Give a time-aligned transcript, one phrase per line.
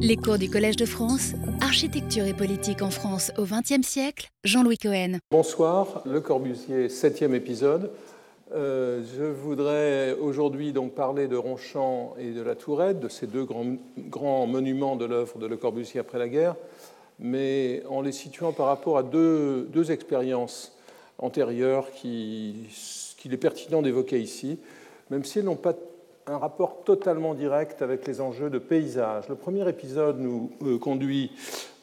[0.00, 4.76] Les cours du Collège de France, Architecture et politique en France au XXe siècle, Jean-Louis
[4.76, 5.18] Cohen.
[5.30, 7.92] Bonsoir, Le Corbusier, septième épisode.
[8.52, 13.44] Euh, je voudrais aujourd'hui donc parler de Ronchamp et de la Tourette, de ces deux
[13.44, 16.56] grands, grands monuments de l'œuvre de Le Corbusier après la guerre,
[17.20, 20.76] mais en les situant par rapport à deux, deux expériences
[21.18, 22.66] antérieures qu'il
[23.16, 24.58] qui est pertinent d'évoquer ici,
[25.10, 25.74] même si elles n'ont pas
[26.26, 29.28] un rapport totalement direct avec les enjeux de paysage.
[29.28, 31.32] Le premier épisode nous euh, conduit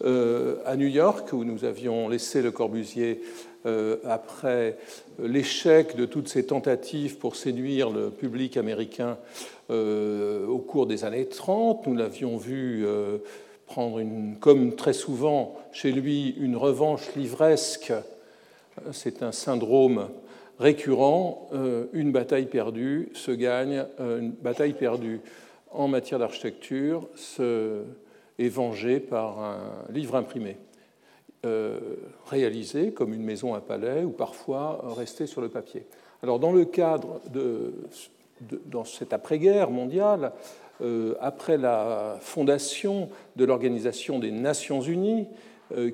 [0.04, 3.21] euh, à New York, où nous avions laissé le Corbusier
[3.68, 4.77] euh, après
[5.19, 9.18] l'échec de toutes ces tentatives pour séduire le public américain
[9.69, 11.87] au cours des années 30.
[11.87, 12.85] Nous l'avions vu
[13.68, 14.01] prendre,
[14.41, 17.93] comme très souvent chez lui, une revanche livresque.
[18.91, 20.10] C'est un syndrome
[20.61, 25.19] récurrent, euh, une bataille perdue se gagne, euh, une bataille perdue
[25.71, 27.07] en matière d'architecture
[27.39, 29.57] est vengée par un
[29.89, 30.57] livre imprimé,
[31.46, 31.79] euh,
[32.27, 35.85] réalisé comme une maison, un palais, ou parfois resté sur le papier.
[36.22, 37.73] Alors dans le cadre de,
[38.85, 40.33] cette après-guerre mondiale,
[41.19, 45.28] après la fondation de l'Organisation des Nations Unies,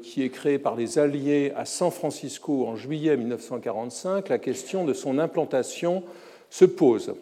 [0.02, 4.94] qui est créé par les Alliés à San Francisco en juillet 1945, la question de
[4.94, 6.04] son implantation
[6.50, 7.14] se pose.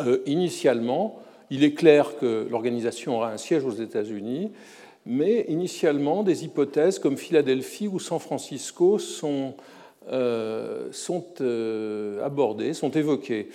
[0.00, 4.50] Euh, initialement, il est clair que l'organisation aura un siège aux États-Unis,
[5.06, 9.54] mais initialement, des hypothèses comme Philadelphie ou San Francisco sont,
[10.10, 10.90] euh,
[12.24, 13.50] abordées, sont évoquées.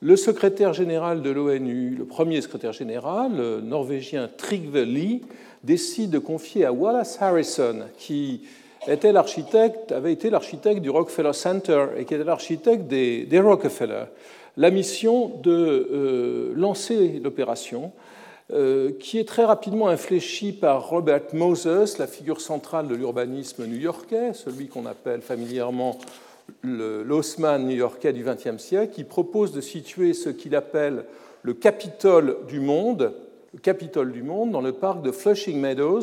[0.00, 5.22] Le secrétaire général de l'ONU, le premier secrétaire général, le norvégien Trygve Lie,
[5.64, 8.42] décide de confier à Wallace Harrison, qui
[8.86, 14.04] était l'architecte, avait été l'architecte du Rockefeller Center et qui était l'architecte des, Rockefeller,
[14.56, 17.92] la mission de euh, lancer l'opération,
[18.52, 24.34] euh, qui est très rapidement infléchie par Robert Moses, la figure centrale de l'urbanisme new-yorkais,
[24.34, 25.98] celui qu'on appelle familièrement
[26.62, 31.04] l'Haussmann new-yorkais du XXe siècle, qui propose de situer ce qu'il appelle
[31.42, 33.14] le Capitole du monde,
[33.62, 36.02] Capitole du Monde dans le parc de Flushing Meadows,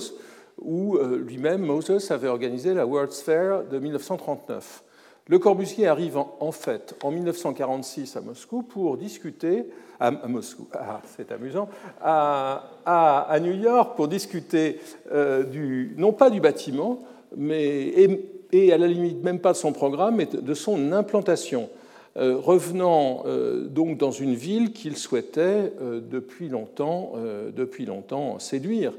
[0.59, 4.83] où euh, lui-même, Moses, avait organisé la World's Fair de 1939.
[5.27, 9.65] Le Corbusier arrive en, fait en 1946 à Moscou pour discuter,
[9.99, 11.69] à, Moscou, ah, c'est amusant,
[12.01, 14.79] à, à, New York pour discuter
[15.11, 16.99] euh, du, non pas du bâtiment,
[17.37, 21.69] mais, et, et, à la limite même pas de son programme, mais de son implantation.
[22.17, 27.13] Euh, revenant euh, donc dans une ville qu'il souhaitait euh, depuis longtemps,
[27.55, 28.93] depuis longtemps séduire.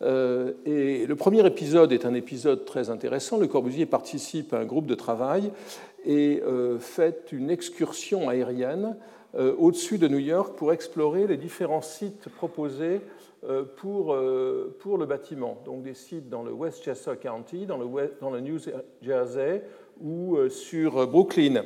[0.00, 3.36] Et le premier épisode est un épisode très intéressant.
[3.36, 5.50] Le Corbusier participe à un groupe de travail
[6.04, 6.40] et
[6.78, 8.96] fait une excursion aérienne
[9.36, 13.00] au-dessus de New York pour explorer les différents sites proposés
[13.74, 14.16] pour,
[14.78, 15.60] pour le bâtiment.
[15.64, 17.86] Donc des sites dans le Westchester County, dans le,
[18.20, 18.58] dans le New
[19.02, 19.64] Jersey
[20.00, 21.64] ou sur Brooklyn.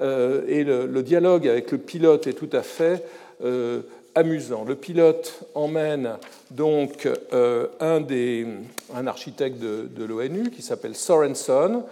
[0.00, 3.04] Euh, et le, dialogue avec le pilote est tout à fait
[3.44, 3.82] euh,
[4.14, 4.64] amusant.
[4.64, 6.16] Le pilote emmène
[6.50, 8.46] donc euh, un, des,
[8.94, 11.84] un architecte de, l'ONU qui s'appelle Sorenson,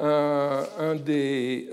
[0.00, 0.64] un,
[1.04, 1.68] des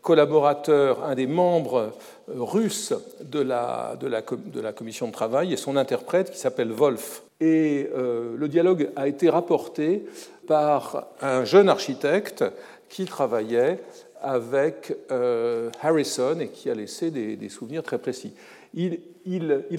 [0.00, 1.92] collaborateurs, un des membres
[2.28, 6.70] russes de la, de, la, de la, commission de travail et son interprète qui s'appelle
[6.70, 7.22] Wolf.
[7.40, 10.04] Et le dialogue a été rapporté
[10.46, 12.44] par un jeune architecte
[12.88, 13.80] qui travaillait
[14.22, 18.32] avec euh, Harrison et qui a laissé des, souvenirs très précis.
[18.74, 18.98] Il,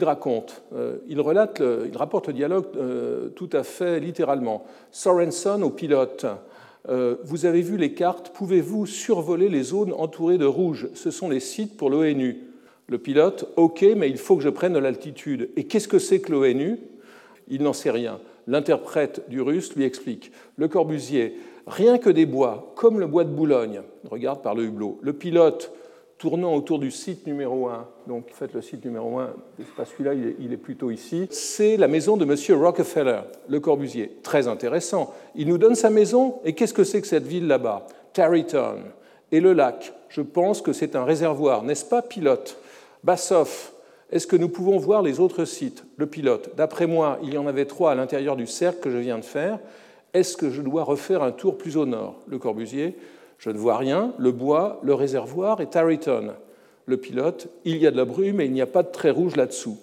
[0.01, 4.65] raconte, euh, il, relate, il rapporte le dialogue euh, tout à fait littéralement.
[4.91, 6.25] Sorenson au pilote.
[7.23, 10.89] vous avez vu les cartes, pouvez-vous survoler les zones entourées de rouge?
[10.93, 12.39] Ce sont les sites pour l'ONU.
[12.87, 15.49] Le pilote, ok, mais il faut que je prenne l'altitude.
[15.55, 16.79] Et qu'est-ce que c'est que l'ONU?
[17.47, 18.19] Il n'en sait rien.
[18.45, 20.31] L'interprète du russe lui explique.
[20.57, 21.37] Le Corbusier,
[21.67, 25.71] rien que des bois, comme le bois de Boulogne, regarde par le hublot, le pilote
[26.17, 30.13] tournant autour du site numéro 1, donc faites le site numéro 1, c'est pas celui-là,
[30.13, 32.63] il est plutôt ici, c'est la maison de M.
[32.63, 34.19] Rockefeller, le Corbusier.
[34.23, 35.13] Très intéressant.
[35.35, 37.87] Il nous donne sa maison, et qu'est-ce que c'est que cette ville là-bas?
[38.13, 38.83] Tarrytown.
[39.33, 42.57] Et le lac, je pense que c'est un réservoir, n'est-ce pas, pilote?
[43.03, 43.73] Bassoff,
[44.09, 45.83] est-ce que nous pouvons voir les autres sites?
[45.97, 48.97] Le pilote, d'après moi, il y en avait trois à l'intérieur du cercle que je
[48.97, 49.59] viens de faire.
[50.13, 52.19] Est-ce que je dois refaire un tour plus au nord?
[52.27, 52.95] Le Corbusier,
[53.39, 56.33] je ne vois rien, le bois, le réservoir et Tarryton.
[56.85, 59.09] Le pilote, il y a de la brume et il n'y a pas de trait
[59.09, 59.77] rouge là-dessous.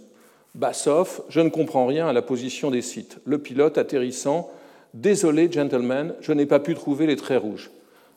[0.55, 3.19] Bassoff, je ne comprends rien à la position des sites.
[3.25, 4.51] Le pilote atterrissant,
[4.95, 7.71] désolé, gentlemen, je n'ai pas pu trouver les traits rouges.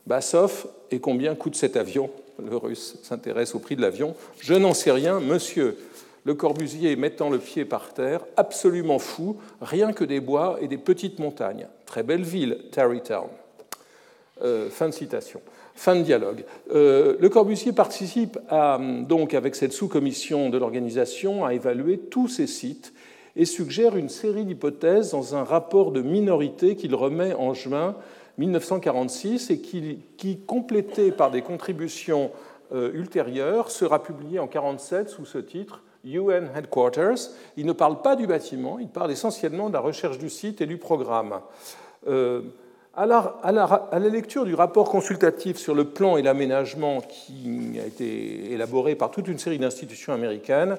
[0.06, 2.10] Bassoff, et combien coûte cet avion?
[2.44, 4.14] Le russe s'intéresse au prix de l'avion.
[4.40, 5.76] Je n'en sais rien, monsieur.
[6.24, 10.78] Le Corbusier mettant le pied par terre, absolument fou, rien que des bois et des
[10.78, 11.68] petites montagnes.
[11.84, 13.28] Très belle ville, Tarrytown.
[14.42, 15.40] Euh, fin de citation.
[15.74, 16.44] Fin de dialogue.
[16.72, 18.38] Euh, le Corbusier participe
[19.06, 22.92] donc avec cette sous-commission de l'organisation à évaluer tous ces sites
[23.36, 27.96] et suggère une série d'hypothèses dans un rapport de minorité qu'il remet en juin
[28.38, 32.30] 1946 et qui, complété par des contributions
[32.72, 37.30] euh, ultérieures, sera publié en 1947 sous ce titre UN Headquarters.
[37.56, 40.66] Il ne parle pas du bâtiment, il parle essentiellement de la recherche du site et
[40.66, 41.40] du programme.
[42.08, 42.42] Euh,
[42.96, 48.94] à la, lecture du rapport consultatif sur le plan et l'aménagement qui a été élaboré
[48.94, 50.76] par toute une série d'institutions américaines,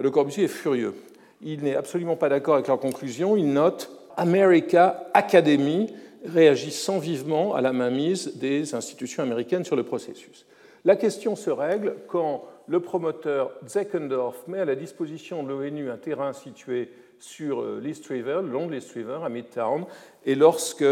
[0.00, 0.94] Le Corbusier est furieux.
[1.40, 3.36] Il n'est absolument pas d'accord avec leurs conclusions.
[3.36, 5.92] Il note America Academy
[6.24, 10.46] réagissant vivement à la mainmise des institutions américaines sur le processus.
[10.84, 15.96] La question se règle quand le promoteur Zeckendorf met à la disposition de l'ONU un
[15.96, 19.84] terrain situé sur euh, l'East River, le long de l'East River, à Midtown,
[20.26, 20.84] et lorsque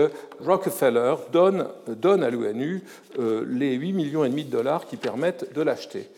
[0.45, 2.85] Rockefeller donne, donne à l'ONU
[3.19, 6.09] euh, les 8 millions et demi de dollars qui permettent de l'acheter.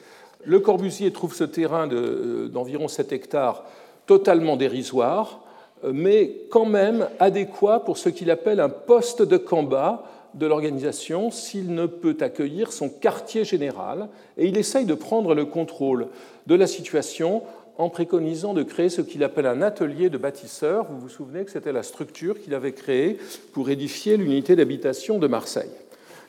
[0.44, 3.64] Le Corbusier trouve ce terrain euh, d'environ 7 hectares
[4.06, 5.40] totalement dérisoire,
[5.84, 11.74] mais quand même adéquat pour ce qu'il appelle un poste de combat de l'organisation s'il
[11.74, 16.08] ne peut accueillir son quartier général, et il essaye de prendre le contrôle
[16.46, 17.42] de la situation
[17.78, 20.86] en préconisant de créer ce qu'il appelle un atelier de bâtisseurs.
[20.90, 23.18] Vous vous souvenez que c'était la structure qu'il avait créée
[23.52, 25.70] pour édifier l'unité d'habitation de Marseille.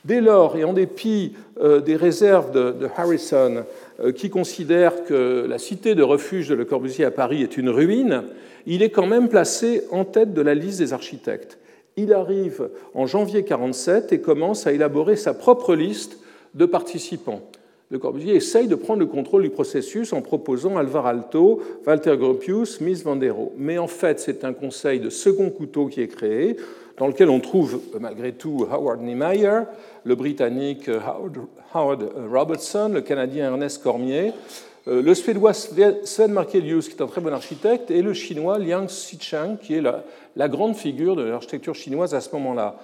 [0.05, 3.63] Dès lors, et en dépit euh, des réserves de, Harrison,
[4.01, 7.69] euh, qui considère que la cité de refuge de Le Corbusier à Paris est une
[7.69, 8.23] ruine,
[8.65, 11.57] il est quand même placé en tête de la liste des architectes.
[11.95, 16.17] Il arrive en janvier 1947 et commence à élaborer sa propre liste
[16.55, 17.41] de participants.
[17.89, 22.81] Le Corbusier essaye de prendre le contrôle du processus en proposant Alvar Alto, Walter Gropius,
[22.81, 23.53] Miss Vandero.
[23.55, 26.57] Mais en fait, c'est un conseil de second couteau qui est créé,
[26.97, 29.61] dans lequel on trouve malgré tout Howard Niemeyer,
[30.03, 30.89] le Britannique
[31.73, 34.31] Howard Robertson, le Canadien Ernest Cormier,
[34.85, 39.57] le Suédois Sven Markelius, qui est un très bon architecte, et le Chinois Liang Xichang,
[39.57, 42.77] qui est la, grande figure de l'architecture chinoise à ce moment-là.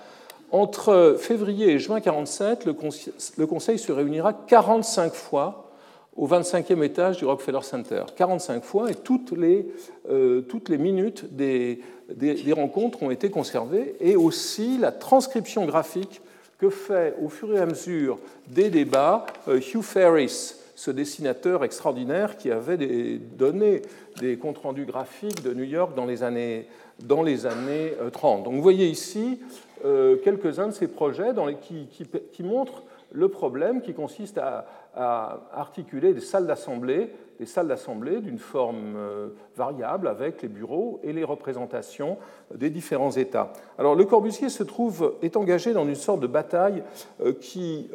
[0.52, 5.70] Entre février et juin 1947, le, Conseil se réunira 45 fois
[6.16, 8.04] au 25e étage du Rockefeller Center.
[8.16, 9.68] 45 fois, et toutes les,
[10.10, 11.82] euh, minutes des,
[12.16, 16.22] des, rencontres ont été conservées, et aussi la transcription graphique
[16.58, 18.18] que fait au fur et à mesure
[18.48, 22.78] des débats euh, Hugh Ferris, ce dessinateur extraordinaire qui avait
[23.38, 23.82] donné
[24.22, 26.68] des comptes rendus graphiques de New York dans les années,
[27.04, 28.40] dans les années 30.
[28.40, 29.42] Euh, Donc vous voyez ici
[29.84, 31.32] euh, quelques-uns de ces projets
[32.32, 34.66] qui, montrent le problème qui consiste à,
[35.54, 41.14] articuler des salles d'assemblée, des salles d'assemblée d'une forme euh, variable avec les bureaux et
[41.14, 42.18] les représentations
[42.54, 43.54] des différents États.
[43.78, 46.84] Alors le Corbusier se trouve est engagé dans une sorte de bataille
[47.40, 47.90] qui,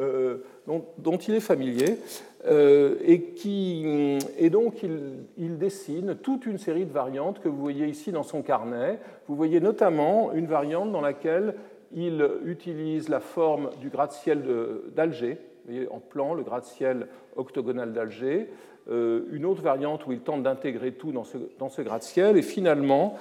[0.66, 1.98] dont, dont, il est familier.
[2.46, 7.86] Euh, et, qui, et, donc il, dessine toute une série de variantes que vous voyez
[7.86, 8.98] ici dans son carnet.
[9.28, 11.54] Vous voyez notamment une variante dans laquelle
[11.94, 14.42] il utilise la forme du gratte-ciel
[14.94, 15.38] d'Alger,
[15.90, 17.06] en plan, le gratte-ciel
[17.36, 18.50] octogonal d'Alger,
[18.90, 23.16] euh, une autre variante où il tente d'intégrer tout dans ce, gratte-ciel, et finalement,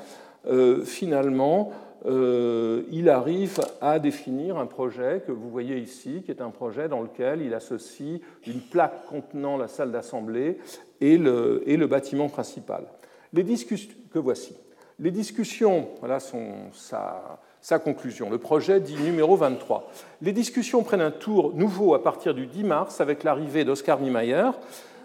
[0.47, 1.71] euh, finalement
[2.05, 6.89] euh, il arrive à définir un projet que vous voyez ici, qui est un projet
[6.89, 10.57] dans lequel il associe une plaque contenant la salle d'assemblée
[10.99, 12.83] et le, et le, bâtiment principal.
[13.31, 14.53] Les discussions que voici.
[14.99, 18.29] Les discussions, voilà son, sa, sa, conclusion.
[18.29, 19.89] Le projet dit numéro 23.
[20.21, 24.51] Les discussions prennent un tour nouveau à partir du 10 mars avec l'arrivée d'Oscar Niemeyer,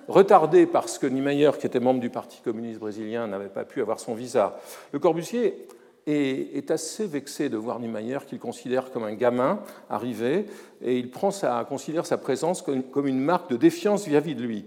[0.09, 4.00] retardé parce que Niemeyer, qui était membre du Parti communiste brésilien, n'avait pas pu avoir
[4.00, 4.59] son visa.
[4.93, 5.67] Le Corbusier
[6.07, 9.61] est assez vexé de voir Niemeyer qu'il considère comme un gamin
[9.91, 10.47] arrivé,
[10.83, 14.65] et il considère sa présence comme une marque de défiance vis-à-vis de lui.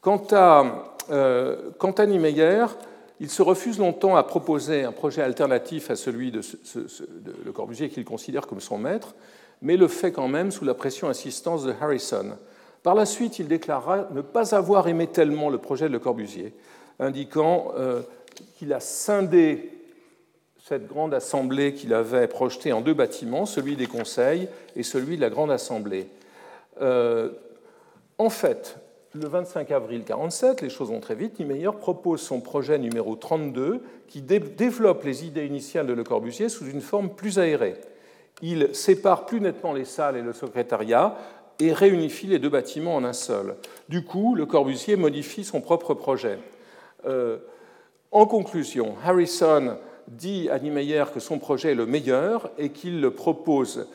[0.00, 2.66] Quant à, euh, quant à Niemeyer,
[3.20, 6.40] il se refuse longtemps à proposer un projet alternatif à celui de,
[7.44, 9.14] Le Corbusier qu'il considère comme son maître,
[9.60, 12.36] mais le fait quand même sous la pression insistance de Harrison.
[12.82, 16.52] Par la suite, il déclarera ne pas avoir aimé tellement le projet de Le Corbusier,
[16.98, 18.02] indiquant euh,
[18.56, 19.70] qu'il a scindé
[20.64, 25.20] cette grande assemblée qu'il avait projetée en deux bâtiments, celui des conseils et celui de
[25.20, 26.08] la grande assemblée.
[26.80, 27.30] Euh,
[28.18, 28.76] en fait,
[29.14, 33.82] le 25 avril 1947, les choses vont très vite, Niemeyer propose son projet numéro 32
[34.08, 37.76] qui développe les idées initiales de Le Corbusier sous une forme plus aérée.
[38.40, 41.16] Il sépare plus nettement les salles et le secrétariat
[41.60, 43.56] et réunifie les deux bâtiments en un seul.
[43.88, 46.38] Du coup, Le Corbusier modifie son propre projet.
[48.10, 49.76] en conclusion, Harrison
[50.08, 53.88] dit à Niemeyer que son projet est le meilleur et qu'il le propose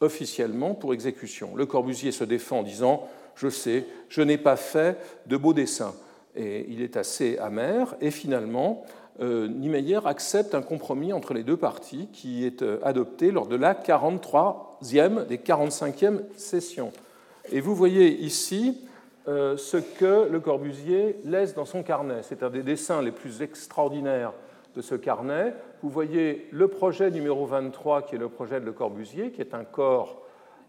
[0.00, 1.56] officiellement pour exécution.
[1.56, 3.08] Le Corbusier se défend en disant
[3.38, 5.94] Je sais, je n'ai pas fait de beaux dessins.
[6.34, 7.94] Et il est assez amer.
[8.00, 8.84] Et finalement,
[9.20, 13.54] euh, Niemeyer accepte un compromis entre les deux parties qui est euh, adopté lors de
[13.54, 16.92] la 43e des 45e sessions.
[17.52, 18.80] Et vous voyez ici
[19.28, 22.22] euh, ce que Le Corbusier laisse dans son carnet.
[22.22, 24.32] C'est un des dessins les plus extraordinaires
[24.74, 25.54] de ce carnet.
[25.82, 29.54] Vous voyez le projet numéro 23, qui est le projet de Le Corbusier, qui est
[29.54, 30.22] un corps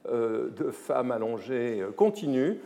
[0.05, 2.57] de femme allongée continu,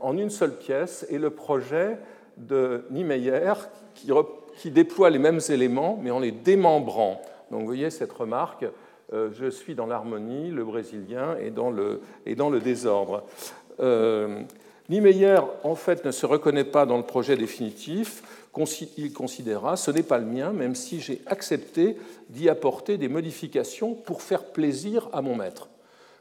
[0.00, 1.98] en une seule pièce, et le projet
[2.36, 3.52] de Niemeyer,
[3.94, 7.20] qui, déploie les mêmes éléments, mais en les démembrant.
[7.50, 8.66] Donc vous voyez cette remarque,
[9.12, 12.00] euh, je suis dans l'harmonie, le brésilien, et dans le,
[12.36, 13.24] dans le désordre.
[13.80, 14.42] Euh,
[14.88, 18.22] Niemeyer, en fait, ne se reconnaît pas dans le projet définitif.
[18.96, 21.96] Il considéra ce n'est pas le mien, même si j'ai accepté
[22.30, 25.68] d'y apporter des modifications pour faire plaisir à mon maître.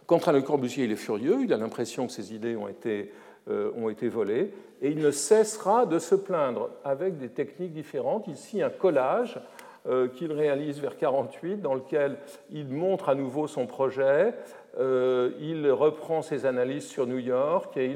[0.08, 3.12] À Le Corbusier, il est furieux, il a l'impression que ses idées ont été
[3.48, 8.28] euh, ont été volés, et il ne cessera de se plaindre avec des techniques différentes.
[8.28, 9.40] Ici, un collage
[9.88, 12.18] euh, qu'il réalise vers 48, dans lequel
[12.50, 14.34] il montre à nouveau son projet,
[14.80, 17.96] euh, il reprend ses analyses sur New York et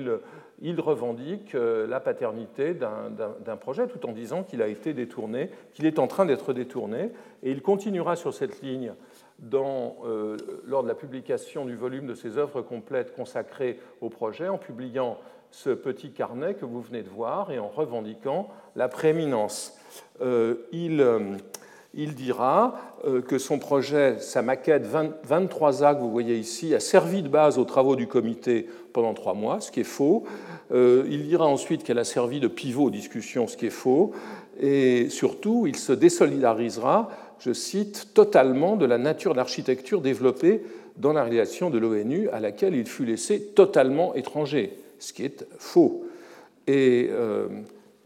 [0.61, 5.97] il revendique la paternité d'un projet tout en disant qu'il a été détourné, qu'il est
[5.97, 7.09] en train d'être détourné,
[7.41, 8.93] et il continuera sur cette ligne
[9.41, 9.97] dans,
[10.65, 15.17] lors de la publication du volume de ses œuvres complètes consacrées au projet, en publiant
[15.51, 19.77] ce petit carnet que vous venez de voir et en revendiquant la prééminence.
[20.21, 21.19] Euh, il, euh,
[21.93, 26.79] il, dira euh, que son projet, sa maquette 23 A que vous voyez ici, a
[26.79, 30.23] servi de base aux travaux du comité pendant trois mois, ce qui est faux.
[30.71, 34.11] il dira ensuite qu'elle a servi de pivot aux discussions, ce qui est faux.
[34.59, 40.63] Et surtout, il se désolidarisera, je cite, totalement de la nature d'architecture développée
[40.97, 45.47] dans la réalisation de l'ONU à laquelle il fut laissé totalement étranger ce qui est
[45.57, 46.05] faux.
[46.67, 47.47] Et euh,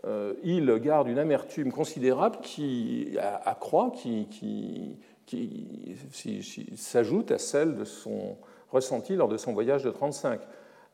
[0.06, 4.98] euh, il garde une amertume considérable qui accroît, qui,
[6.76, 8.38] s'ajoute à celle de son
[8.72, 10.42] ressenti lors de son voyage de 1935.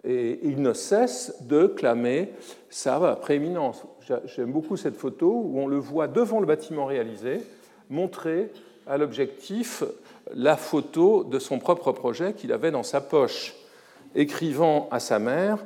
[0.05, 2.31] Et il ne cesse de clamer
[2.69, 3.84] sa prééminence.
[4.25, 7.41] J'aime beaucoup cette photo où on le voit devant le bâtiment réalisé,
[7.89, 8.51] montrer
[8.88, 9.84] à l'objectif
[10.34, 13.55] la photo de son propre projet qu'il avait dans sa poche
[14.15, 15.60] écrivant à sa mère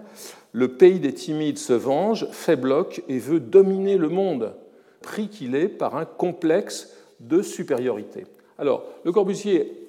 [0.52, 4.54] Le pays des timides se venge, fait bloc et veut dominer le monde,
[5.02, 8.26] pris qu'il est par un complexe de supériorité.
[8.60, 9.88] Alors, Le Corbusier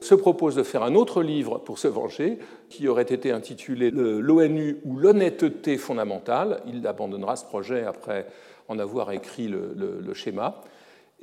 [0.00, 2.38] se propose de faire un autre livre pour se venger,
[2.68, 6.60] qui aurait été intitulé L'ONU ou l'honnêteté fondamentale.
[6.66, 8.26] Il abandonnera ce projet après
[8.68, 10.62] en avoir écrit le, schéma.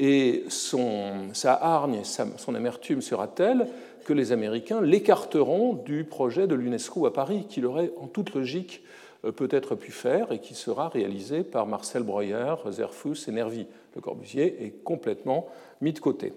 [0.03, 3.67] Et sa hargne, son amertume sera telle
[4.03, 8.83] que les Américains l'écarteront du projet de l'UNESCO à Paris, qu'il aurait en toute logique
[9.25, 13.67] euh, peut-être pu faire et qui sera réalisé par Marcel Breuer, Zerfus et Nervi.
[13.95, 15.47] Le Corbusier est complètement
[15.81, 16.33] mis de côté.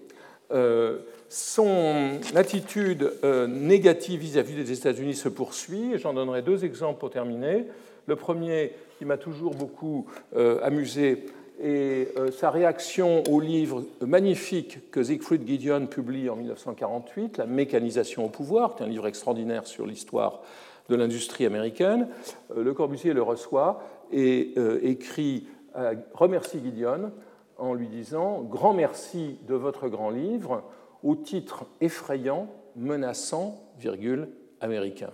[0.51, 6.99] Euh, son attitude euh, négative vis-à-vis des États-Unis se poursuit, et j'en donnerai deux exemples
[6.99, 7.65] pour terminer.
[8.05, 10.05] Le premier, qui m'a toujours beaucoup
[10.61, 11.25] amusé,
[11.61, 18.25] et euh, sa réaction au livre magnifique que Siegfried Gideon publie en 1948, La mécanisation
[18.25, 20.41] au pouvoir, qui est un livre extraordinaire sur l'histoire
[20.89, 22.07] de l'industrie américaine.
[22.55, 25.47] Euh, le Corbusier le reçoit et euh, écrit,
[26.13, 27.11] remercie Gideon
[27.57, 30.63] en lui disant Grand merci de votre grand livre,
[31.03, 34.29] au titre effrayant, menaçant, virgule,
[34.61, 35.11] américain.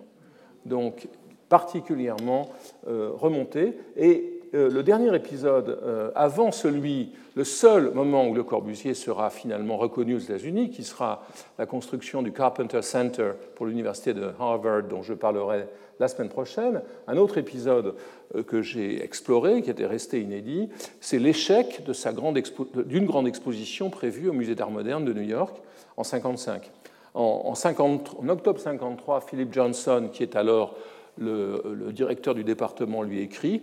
[0.66, 1.08] Donc,
[1.50, 2.50] particulièrement
[2.86, 3.78] remonté.
[3.98, 9.30] Et euh, le dernier épisode, euh, avant celui, le seul moment où Le Corbusier sera
[9.30, 11.24] finalement reconnu aux États-Unis, qui sera
[11.58, 15.68] la construction du Carpenter Center pour l'université de Harvard, dont je parlerai
[16.02, 17.96] la semaine prochaine, un autre épisode
[18.36, 20.68] euh, que j'ai exploré, qui était resté inédit,
[21.00, 25.56] c'est l'échec d'une grande, exposition prévue au Musée d'Art moderne de New York
[25.96, 26.72] en 1955.
[27.14, 30.76] En, octobre 1953, Philip Johnson, qui est alors
[31.18, 33.62] le directeur du département, lui écrit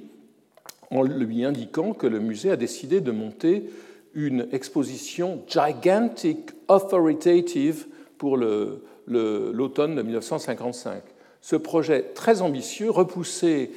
[0.91, 3.71] en lui indiquant que le musée a décidé de monter
[4.15, 11.03] une exposition gigantic authoritative pour l'automne de 1955.
[11.41, 13.71] Ce projet très ambitieux, repoussé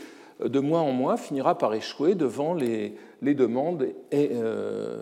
[0.43, 5.01] de mois en mois, finira par échouer devant les, demandes euh,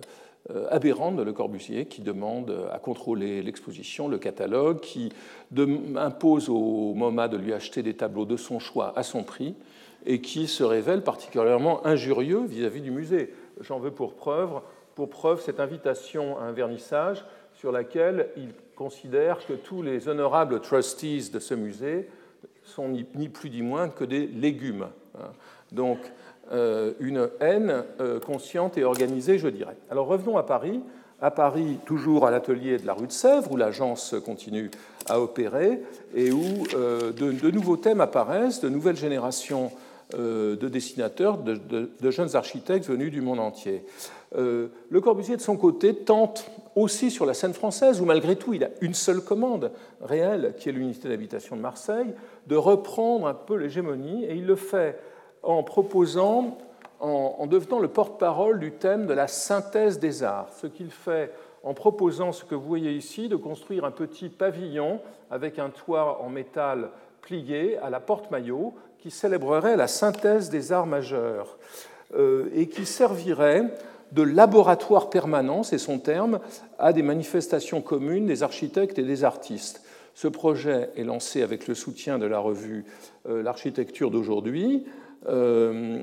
[0.69, 5.13] aberrantes de Le Corbusier, qui demande à contrôler l'exposition, le catalogue, qui
[5.95, 9.55] impose au MoMA de lui acheter des tableaux de son choix à son prix,
[10.05, 13.33] et qui se révèle particulièrement injurieux vis-à-vis du musée.
[13.61, 14.61] j'en veux pour preuve,
[14.95, 20.61] pour preuve cette invitation à un vernissage sur laquelle il considère que tous les honorables
[20.61, 22.07] trustees de ce musée
[22.63, 24.87] sont ni, plus ni moins que des légumes.
[25.17, 25.31] Hein.
[25.71, 25.99] Donc,
[26.51, 29.77] euh, une haine euh, consciente et organisée, je dirais.
[29.91, 30.81] Alors revenons à Paris.
[31.21, 34.71] À Paris, toujours à l'atelier de la rue de Sèvres, où l'agence continue
[35.07, 35.83] à opérer
[36.15, 39.69] et où euh, de, nouveaux thèmes apparaissent, de nouvelles générations
[40.13, 43.83] de dessinateurs, de, jeunes architectes venus du monde entier.
[44.33, 48.63] le Corbusier, de son côté, tente aussi sur la scène française, où malgré tout il
[48.63, 52.13] a une seule commande réelle, qui est l'unité d'habitation de Marseille,
[52.47, 54.99] de reprendre un peu l'hégémonie, et il le fait
[55.43, 56.57] en proposant,
[56.99, 61.73] en, devenant le porte-parole du thème de la synthèse des arts, ce qu'il fait en
[61.73, 66.29] proposant ce que vous voyez ici, de construire un petit pavillon avec un toit en
[66.29, 66.89] métal
[67.21, 71.57] plié à la porte-maillot qui célébrerait la synthèse des arts majeurs
[72.15, 73.63] euh, et qui servirait
[74.11, 76.39] de laboratoire permanent, c'est son terme,
[76.79, 79.83] à des manifestations communes des architectes et des artistes.
[80.15, 82.85] Ce projet est lancé avec le soutien de la revue
[83.29, 84.85] euh, L'architecture d'aujourd'hui,
[85.27, 85.99] euh,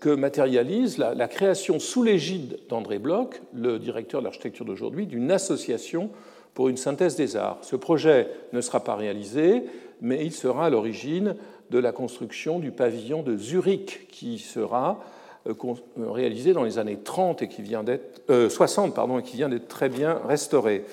[0.00, 6.10] que matérialise la, création sous l'égide d'André Bloch, le directeur de l'architecture d'aujourd'hui, d'une association
[6.54, 7.58] pour une synthèse des arts.
[7.62, 9.64] Ce projet ne sera pas réalisé,
[10.00, 11.36] mais il sera à l'origine
[11.70, 15.02] de la construction du pavillon de Zurich, qui sera
[15.48, 19.36] euh, euh, réalisé dans les années 30 et qui vient d'être, 60 pardon, et qui
[19.36, 20.84] vient d'être très bien restauré.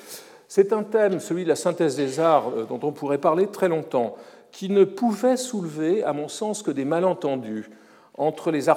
[0.47, 4.15] C'est un thème, celui de la synthèse des arts, dont on pourrait parler très longtemps
[4.51, 7.69] qui ne pouvait soulever, à mon sens, que des malentendus
[8.17, 8.69] entre les,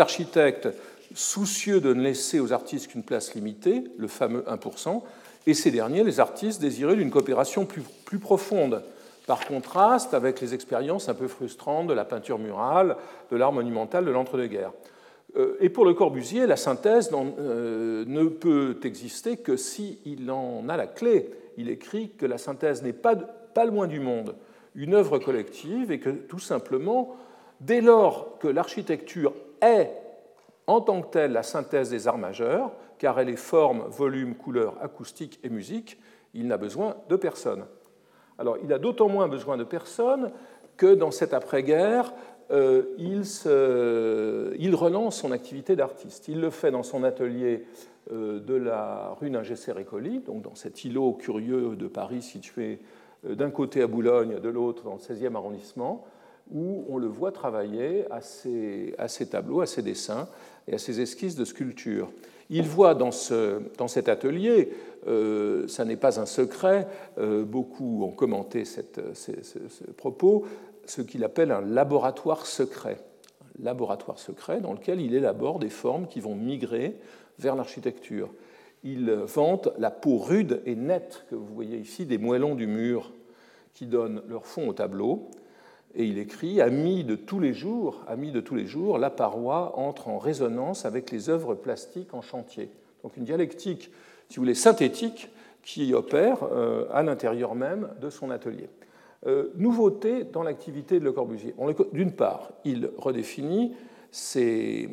[0.00, 0.68] architectes
[1.14, 5.00] soucieux de ne laisser aux artistes qu'une place limitée, le fameux 1%,
[5.46, 8.82] et ces derniers, les artistes, désireux d'une coopération plus, plus, profonde,
[9.26, 12.96] par contraste avec les expériences un peu frustrantes de la peinture murale,
[13.30, 14.72] de l'art monumental de l'entre-deux-guerres.
[15.36, 20.76] Euh, et pour Le Corbusier, la synthèse euh, ne peut exister que s'il en a
[20.76, 21.30] la clé.
[21.56, 23.14] Il écrit que la synthèse n'est pas,
[23.66, 24.36] loin du monde,
[24.74, 27.16] une œuvre collective et que tout simplement,
[27.60, 29.90] dès lors que l'architecture est
[30.66, 34.76] en tant que telle la synthèse des arts majeurs, car elle est forme, volume, couleur,
[34.82, 35.98] acoustique et musique,
[36.32, 37.64] il n'a besoin de personne.
[38.38, 40.30] Alors il a d'autant moins besoin de personne
[40.76, 42.12] que dans cette après-guerre,
[42.50, 46.28] euh, il, relance son activité d'artiste.
[46.28, 47.64] Il le fait dans son atelier
[48.12, 52.80] euh, de la rue Ningesser-Récoli, donc dans cet îlot curieux de Paris situé
[53.26, 56.04] euh, d'un côté à Boulogne, de l'autre dans le 16e arrondissement,
[56.52, 58.94] où on le voit travailler à ses,
[59.30, 60.28] tableaux, à ses dessins
[60.68, 62.10] et à ses esquisses de sculpture.
[62.50, 64.70] Il voit dans, cet atelier,
[65.06, 66.86] euh, ça n'est pas un secret,
[67.18, 68.80] euh, beaucoup ont commenté ce,
[69.96, 70.44] propos,
[70.86, 72.98] ce qu'il appelle un laboratoire secret.
[73.42, 76.96] Un laboratoire secret dans lequel il élabore des formes qui vont migrer
[77.38, 78.30] vers l'architecture
[78.84, 83.12] il vante la peau rude et nette que vous voyez ici des moellons du mur
[83.72, 85.30] qui donnent leur fond au tableau.
[85.94, 89.78] Et il écrit Ami de tous les jours, ami de tous les jours, la paroi
[89.78, 92.68] entre en résonance avec les œuvres plastiques en chantier.
[93.02, 93.90] Donc une dialectique,
[94.28, 95.30] si vous voulez, synthétique
[95.64, 98.68] qui opère euh, à l'intérieur même de son atelier.
[99.26, 101.54] Euh, nouveauté dans l'activité de Le Corbusier.
[101.92, 103.74] D'une part, il redéfinit
[104.36, 104.86] euh,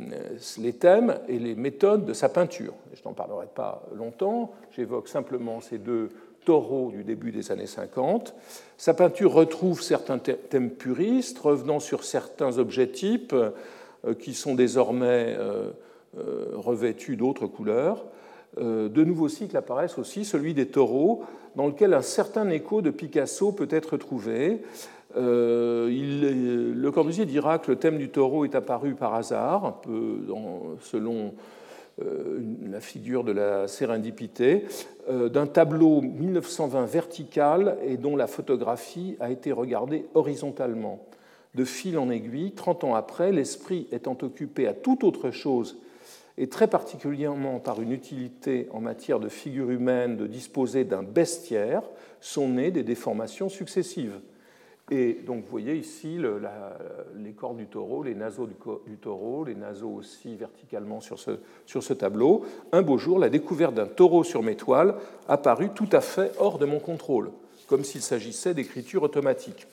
[0.57, 2.73] les thèmes et les méthodes de sa peinture.
[2.93, 6.09] Je n'en parlerai pas longtemps, j'évoque simplement ces deux
[6.45, 8.33] taureaux du début des années 50.
[8.77, 13.35] Sa peinture retrouve certains thèmes puristes, revenant sur certains objets types
[14.17, 15.37] qui sont désormais
[16.15, 18.05] revêtus d'autres couleurs.
[18.57, 21.23] De nouveaux cycles apparaissent aussi, celui des taureaux,
[21.55, 24.61] dans lequel un certain écho de Picasso peut être trouvé.
[25.17, 30.19] Euh, le Corbusier dira que le thème du taureau est apparu par hasard, un peu
[30.81, 31.33] selon
[32.01, 34.65] euh, la figure de la sérendipité,
[35.09, 41.05] euh, d'un tableau 1920 vertical et dont la photographie a été regardée horizontalement.
[41.53, 45.77] De fil en aiguille, 30 ans après, l'esprit étant occupé à toute autre chose
[46.41, 51.83] et très particulièrement par une utilité en matière de figure humaine de disposer d'un bestiaire,
[52.19, 54.19] sont nées des déformations successives.
[54.89, 56.17] Et donc vous voyez ici
[57.15, 61.83] les corps du taureau, les naseaux du, taureau, les naseaux aussi verticalement sur ce, sur
[61.83, 62.43] ce tableau.
[62.71, 64.95] Un beau jour, la découverte d'un taureau sur mes toiles
[65.27, 67.29] apparut tout à fait hors de mon contrôle,
[67.67, 69.67] comme s'il s'agissait d'écriture automatique.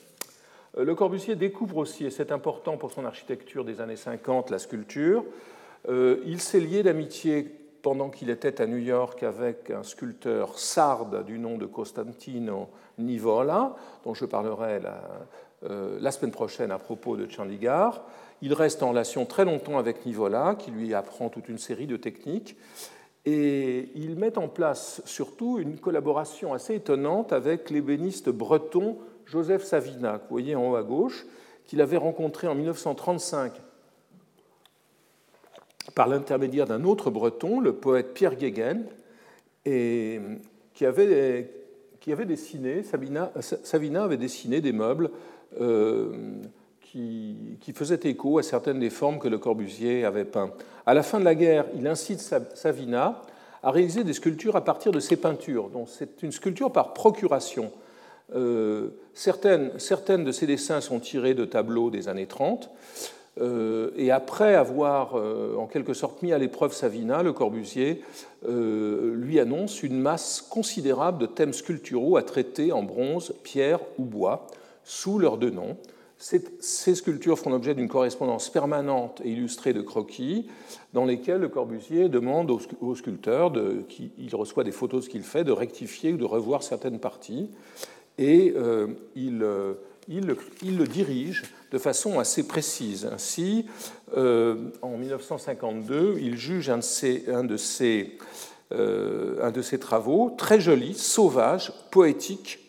[0.76, 4.58] Euh, le Corbusier découvre aussi, et c'est important pour son architecture des années 50, la
[4.58, 5.24] sculpture.
[5.88, 11.24] Euh, il s'est lié d'amitié pendant qu'il était à New York avec un sculpteur sarde
[11.24, 15.00] du nom de Costantino Nivola, dont je parlerai la,
[15.64, 18.02] euh, semaine prochaine à propos de Chandigarh.
[18.42, 21.96] Il reste en relation très longtemps avec Nivola, qui lui apprend toute une série de
[21.96, 22.56] techniques.
[23.24, 30.14] Et il met en place surtout une collaboration assez étonnante avec l'ébéniste breton Joseph Savina,
[30.14, 31.26] que vous voyez en haut à gauche,
[31.66, 33.52] qu'il avait rencontré en 1935
[35.98, 38.84] par l'intermédiaire d'un autre breton, le poète Pierre Guéguen,
[39.64, 41.50] qui avait,
[41.98, 45.10] qui avait dessiné, Savina avait dessiné des meubles
[45.60, 46.36] euh,
[46.82, 50.52] qui, qui, faisaient écho à certaines des formes que Le Corbusier avait peint.
[50.86, 52.20] À la fin de la guerre, il incite
[52.54, 53.20] Savina
[53.64, 55.68] à réaliser des sculptures à partir de ses peintures.
[55.68, 57.72] Donc c'est une sculpture par procuration.
[58.36, 62.70] Euh, certaines, certaines de ces dessins sont tirés de tableaux des années 30.
[63.40, 68.02] Euh, et après avoir euh, en quelque sorte mis à l'épreuve Savina, Le Corbusier
[68.46, 74.46] lui annonce une masse considérable de thèmes sculpturaux à traiter en bronze, pierre ou bois,
[74.84, 75.76] sous leurs deux noms.
[76.18, 80.46] Ces sculptures font l'objet d'une correspondance permanente et illustrée de croquis,
[80.92, 83.82] dans lesquels Le Corbusier demande au sculpteur, de,
[84.18, 87.50] il reçoit des photos de ce qu'il fait, de rectifier ou de revoir certaines parties
[88.18, 89.74] et euh, euh,
[90.06, 93.08] il, le dirige de façon assez précise.
[93.12, 93.66] Ainsi,
[94.16, 97.44] euh, en 1952, il juge un de ses, un
[99.50, 102.60] de ses travaux très joli, sauvage, poétique,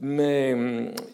[0.00, 0.56] mais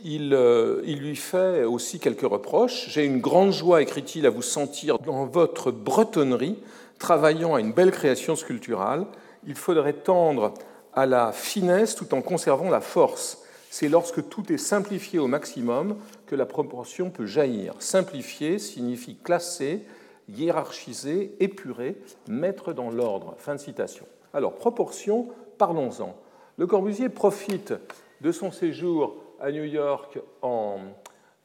[0.04, 0.38] il,
[0.84, 2.88] il, lui fait aussi quelques reproches.
[2.88, 6.58] J'ai une grande joie, écrit-il, à vous sentir dans votre bretonnerie,
[6.98, 9.06] travaillant à une belle création sculpturale.
[9.46, 10.54] Il faudrait tendre
[10.92, 13.42] à la finesse tout en conservant la force
[13.76, 17.74] c'est lorsque tout est simplifié au maximum que la proportion peut jaillir.
[17.78, 19.82] Simplifier signifie classer,
[20.30, 23.34] hiérarchiser, épurer, mettre dans l'ordre.
[23.36, 24.06] Fin de citation.
[24.32, 26.16] Alors, proportion, parlons-en.
[26.56, 27.74] Le Corbusier profite
[28.22, 30.78] de son séjour à New York en,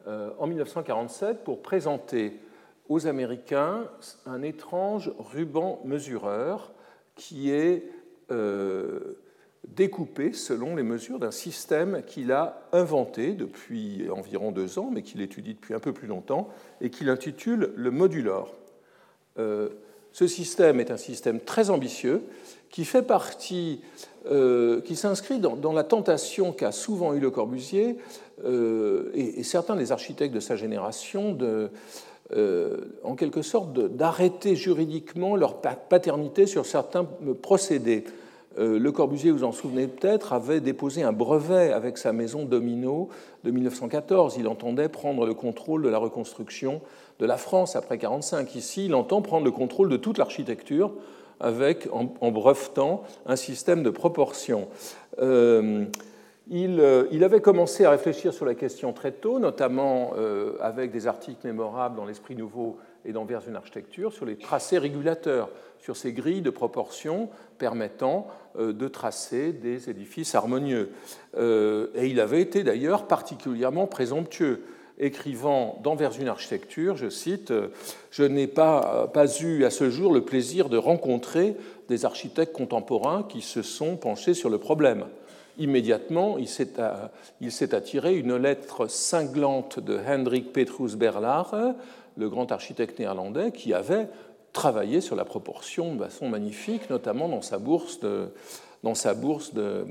[0.07, 2.39] 1947 euh, pour présenter
[2.87, 3.89] aux Américains
[4.25, 6.71] un étrange ruban mesureur
[7.15, 7.83] qui est
[8.31, 9.17] euh,
[9.67, 15.21] découpé selon les mesures d'un système qu'il a inventé depuis environ deux ans, mais qu'il
[15.21, 16.49] étudie depuis un peu plus longtemps,
[16.81, 18.55] et qu'il intitule le modulor.
[19.39, 19.69] Euh,
[20.11, 22.23] ce système est un système très ambitieux
[22.69, 23.81] qui fait partie,
[24.25, 27.97] euh, qui s'inscrit dans, la tentation qu'a souvent eu Le Corbusier
[28.43, 31.69] euh, et, certains des architectes de sa génération de,
[33.03, 37.05] en quelque sorte d'arrêter juridiquement leur paternité sur certains
[37.41, 38.05] procédés.
[38.57, 43.09] Euh, le Corbusier, vous en souvenez peut-être, avait déposé un brevet avec sa maison Domino
[43.43, 44.35] de 1914.
[44.37, 46.81] Il entendait prendre le contrôle de la reconstruction
[47.19, 48.55] de la France après 1945.
[48.55, 50.91] Ici, il entend prendre le contrôle de toute l'architecture
[51.39, 54.67] avec, en, brevetant, un système de proportion.
[55.19, 55.85] Euh,
[56.51, 60.11] euh, il, avait commencé à réfléchir sur la question très tôt, notamment
[60.59, 64.77] avec des articles mémorables dans l'Esprit Nouveau et dans Vers une architecture, sur les tracés
[64.77, 70.91] régulateurs, sur ces grilles de proportion permettant euh, de tracer des édifices harmonieux.
[71.37, 74.63] Euh, et il avait été d'ailleurs particulièrement présomptueux
[74.99, 77.51] écrivant dans Vers une architecture, je cite,
[78.11, 81.55] Je n'ai pas, pas eu à ce jour le plaisir de rencontrer
[81.89, 85.05] des architectes contemporains qui se sont penchés sur le problème.
[85.57, 91.75] Immédiatement, il s'est attiré une lettre cinglante de Hendrik Petrus Berlare,
[92.17, 94.07] le grand architecte néerlandais, qui avait
[94.53, 98.29] travaillé sur la proportion de façon magnifique, notamment dans sa bourse de,
[98.83, 99.85] dans sa bourse de,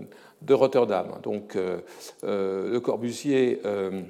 [0.48, 1.06] Rotterdam.
[1.22, 1.78] Donc euh,
[2.24, 4.02] euh, le, Corbusier, euh,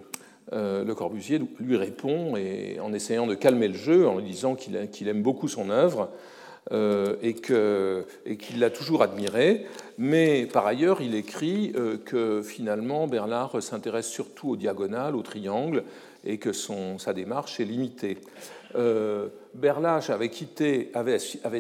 [0.53, 5.09] le Corbusier lui répond et, en essayant de calmer le jeu, en lui disant qu'il
[5.09, 6.09] aime beaucoup son œuvre
[6.71, 9.67] et qu'il l'a toujours admiré.
[9.99, 11.73] Mais par ailleurs, il écrit
[12.05, 15.85] que finalement Bernard s'intéresse surtout aux diagonales, aux triangles,
[16.25, 18.19] et que son, sa démarche est limitée.
[18.77, 20.31] Euh, Berlage avait,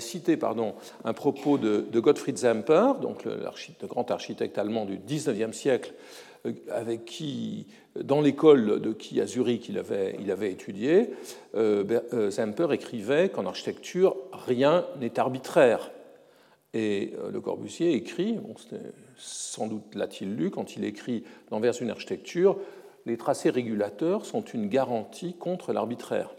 [0.00, 3.40] cité pardon, un propos de, Gottfried Zemper, donc le,
[3.88, 5.92] grand architecte allemand du XIXe siècle,
[6.46, 7.66] euh, avec qui,
[8.00, 11.10] dans l'école de qui à Zurich il avait, étudié,
[11.56, 15.90] euh, Zemper écrivait qu'en architecture, rien n'est arbitraire.
[16.72, 18.38] Et Le Corbusier écrit,
[19.16, 22.58] sans doute l'a-t-il lu, quand il écrit dans Vers une architecture,
[23.06, 26.30] les tracés régulateurs sont une garantie contre l'arbitraire.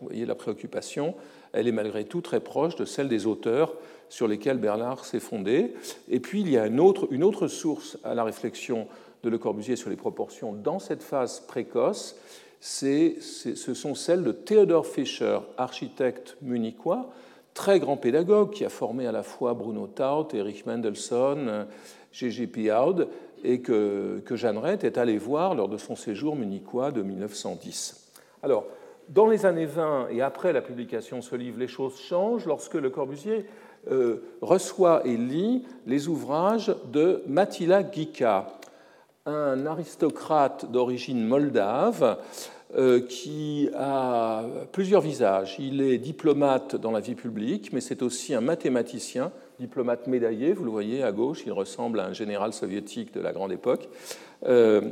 [0.00, 1.14] Vous voyez la préoccupation,
[1.52, 3.74] elle est malgré tout très proche de celle des auteurs
[4.08, 5.74] sur lesquels Bernard s'est fondé.
[6.08, 8.86] Et puis il y a une autre, source à la réflexion
[9.22, 12.16] de Le Corbusier sur les proportions dans cette phase précoce,
[12.60, 17.10] ce sont celles de Theodor Fischer, architecte munichois,
[17.54, 21.66] très grand pédagogue qui a formé à la fois Bruno Taut, Erich Mendelssohn,
[22.12, 22.46] G.G.
[22.46, 23.08] Piaud,
[23.46, 28.10] et que, que Jeanneret est allé voir lors de son séjour munichois de 1910.
[28.42, 28.66] Alors,
[29.08, 32.74] dans les années 20 et après la publication de ce livre, les choses changent lorsque
[32.74, 33.46] Le Corbusier
[33.90, 38.48] euh, reçoit et lit les ouvrages de Matila Gika,
[39.26, 42.18] un aristocrate d'origine moldave
[42.76, 45.54] euh, qui a plusieurs visages.
[45.60, 50.64] Il est diplomate dans la vie publique, mais c'est aussi un mathématicien, diplomate médaillé, vous
[50.64, 53.88] le voyez à gauche, il ressemble à un général soviétique de la grande époque.
[54.44, 54.90] Euh,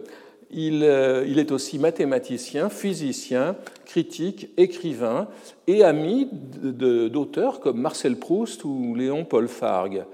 [0.56, 5.28] euh, il, est aussi mathématicien, physicien, critique, écrivain
[5.66, 10.04] et ami d'auteurs comme Marcel Proust ou Léon Paul Fargue.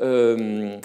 [0.00, 0.76] Euh,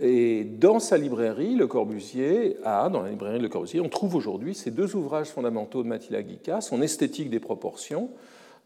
[0.00, 6.22] et dans sa librairie, Le Corbusier on trouve aujourd'hui ces deux ouvrages fondamentaux de Mathilda
[6.22, 8.08] Guica, son Esthétique des proportions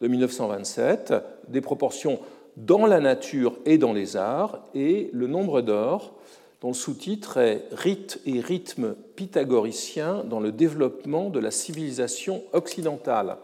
[0.00, 1.14] de 1927,
[1.48, 2.20] des proportions
[2.56, 6.14] dans la nature et dans les arts, et Le Nombre d'or
[6.64, 13.36] dont le sous-titre est Rite et rythme pythagoricien dans le développement de la civilisation occidentale.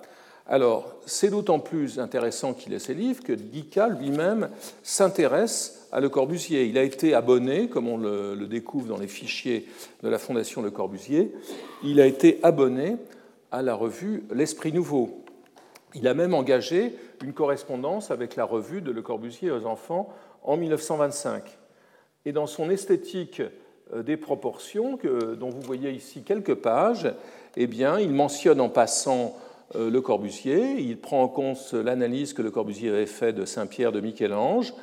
[0.46, 4.48] Alors, c'est d'autant plus intéressant qu'il ait ces livres que Guica lui-même
[4.82, 6.64] s'intéresse à Le Corbusier.
[6.64, 9.66] Il a été abonné, comme on le, découvre dans les fichiers
[10.02, 11.30] de la Fondation Le Corbusier,
[11.84, 12.96] il a été abonné
[13.52, 15.24] à la revue L'Esprit Nouveau.
[15.94, 20.56] Il a même engagé une correspondance avec la revue de Le Corbusier aux enfants en
[20.56, 21.42] 1925.
[22.24, 23.42] Et dans son esthétique
[23.92, 24.98] euh, des proportions,
[25.38, 27.12] dont vous voyez ici quelques pages,
[27.56, 29.36] eh bien, il mentionne en passant
[29.74, 33.92] euh, Le Corbusier, il prend en compte l'analyse que Le Corbusier avait faite de Saint-Pierre
[33.92, 34.74] de Michel-Ange,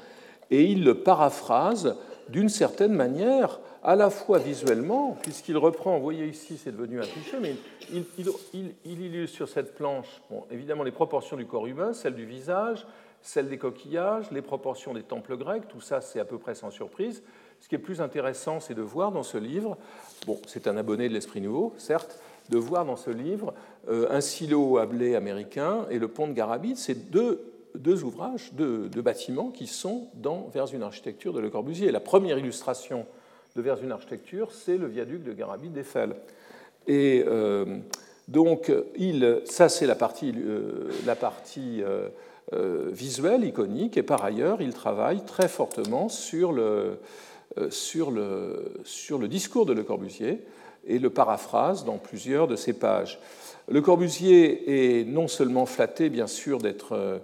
[0.52, 1.96] et il le paraphrase
[2.30, 7.06] d'une certaine manière, à la fois visuellement, puisqu'il reprend, vous voyez ici, c'est devenu un
[7.06, 7.56] cliché, mais
[7.94, 8.04] il,
[8.86, 12.86] il, illustre sur cette planche, évidemment, les proportions du corps humain, celles du visage,
[13.22, 16.72] celle des coquillages, les proportions des temples grecs, tout ça c'est à peu près sans
[16.72, 17.24] surprise.
[17.60, 19.78] Ce qui est plus intéressant, c'est de voir dans ce livre,
[20.26, 23.54] bon, c'est un abonné de l'Esprit Nouveau, certes, de voir dans ce livre
[23.90, 28.54] euh, un silo à blé américain et le pont de Garabit, c'est deux, deux, ouvrages,
[28.54, 31.92] deux, bâtiments qui sont dans Vers une architecture de Le Corbusier.
[31.92, 33.06] La première illustration
[33.56, 36.16] de Vers une architecture, c'est le viaduc de Garabit d'Eiffel.
[36.88, 37.66] Et euh,
[38.28, 44.62] donc, il, ça c'est la partie, euh, la partie euh, visuel, iconique, et par ailleurs,
[44.62, 47.00] il travaille très fortement sur le,
[47.70, 50.42] sur le, sur le discours de Le Corbusier
[50.86, 53.20] et le paraphrase dans plusieurs de ses pages.
[53.70, 57.22] Le Corbusier est non seulement flatté, bien sûr, d'être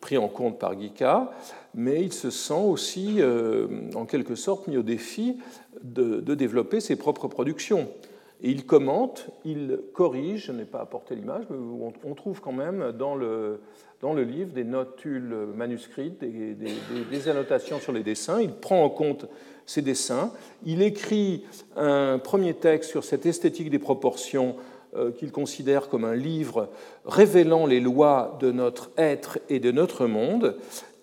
[0.00, 1.30] pris en compte par Guica,
[1.74, 3.20] mais il se sent aussi,
[3.94, 5.38] en quelque sorte, mis au défi
[5.82, 7.88] de, développer ses propres productions.
[8.42, 11.56] Et il commente, il corrige, je n'ai pas apporté l'image, mais
[12.04, 13.60] on trouve quand même dans le,
[14.04, 18.38] dans le livre des notules manuscrites, des, des, annotations sur les dessins.
[18.38, 19.26] Il prend en compte
[19.64, 20.30] ces dessins.
[20.66, 21.44] Il écrit
[21.74, 24.73] un premier texte sur cette esthétique des proportions euh,
[25.18, 26.68] qu'il considère comme un livre
[27.04, 30.56] révélant les lois de notre être et de notre monde.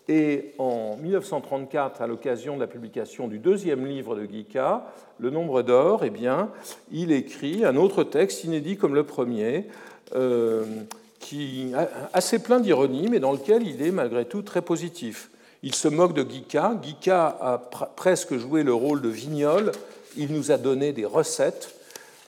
[0.08, 5.62] Et en 1934, à l'occasion de la publication du deuxième livre de Guica, Le Nombre
[5.62, 6.50] d'or, eh bien,
[6.92, 9.68] il écrit un autre texte inédit comme le premier,
[10.16, 10.66] euh,
[11.20, 11.72] qui
[12.14, 15.30] assez plein d'ironie, mais dans lequel il est malgré tout très positif.
[15.64, 16.74] Il se moque de Guica.
[16.82, 17.58] Guica a
[17.96, 19.72] presque joué le rôle de Vignol.
[20.18, 21.76] Il nous a donné des recettes,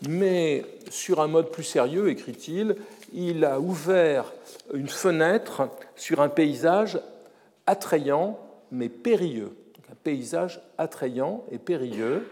[0.08, 2.76] mais sur un mode plus sérieux, écrit-il,
[3.14, 4.34] il a ouvert
[4.74, 7.00] une fenêtre sur un paysage
[7.66, 8.40] attrayant
[8.72, 9.56] mais périlleux.
[9.92, 12.28] Un paysage attrayant et périlleux,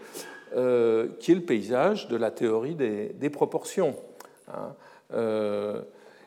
[0.56, 3.94] euh, qui est le paysage de la théorie des, proportions.
[4.48, 4.74] Hein.
[5.14, 5.80] Euh,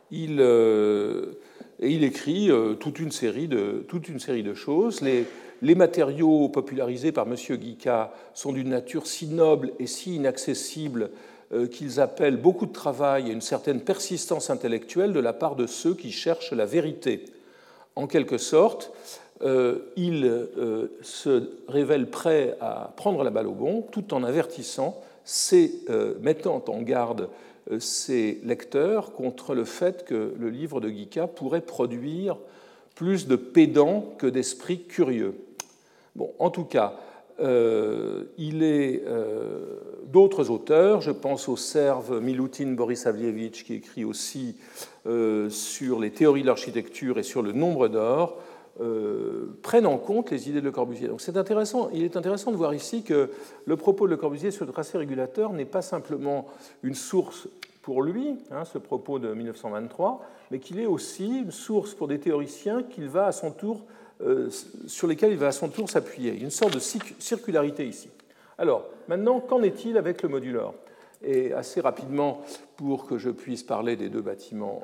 [0.10, 1.34] il, euh,
[1.80, 5.02] il écrit toute, une série de, toute une série de choses.
[5.02, 5.26] Les,
[5.62, 7.36] les matériaux popularisés par M.
[7.58, 11.10] Guica sont d'une nature si noble et si inaccessible
[11.72, 15.94] qu'ils appellent beaucoup de travail et une certaine persistance intellectuelle de la part de ceux
[15.94, 17.26] qui cherchent la vérité.
[17.96, 18.92] En quelque sorte,
[19.44, 20.48] il
[21.02, 25.02] se révèle prêt à prendre la balle au bon tout en avertissant,
[26.22, 27.30] mettant en garde
[27.72, 32.38] euh, ses lecteurs contre le fait que le livre de Guica pourrait produire
[32.94, 35.36] plus de pédants que d'esprits curieux.
[36.16, 42.72] Bon, en tout cas, euh, il est euh, d'autres auteurs, je pense au Serve Milutin
[42.74, 44.56] Borisavljevic qui écrit aussi
[45.50, 48.40] sur les théories de l'architecture et sur le nombre d'or,
[49.62, 51.08] prennent en compte les idées de Le Corbusier.
[51.08, 53.30] Donc c'est intéressant, il est intéressant de voir ici que
[53.66, 56.48] le propos de Le Corbusier sur le tracé régulateur n'est pas simplement
[56.82, 57.48] une source
[57.86, 62.20] pour lui, hein, ce propos de 1923, mais qu'il est aussi une source pour des
[62.20, 63.95] théoriciens qu'il va à son tour, euh,
[64.88, 66.32] sur lesquels il va à son tour s'appuyer.
[66.32, 68.10] Il y a une sorte de circularité ici.
[68.58, 70.74] Alors, maintenant, qu'en est-il avec le modulor
[71.24, 72.42] Et assez rapidement,
[72.78, 74.84] pour que je puisse parler des deux bâtiments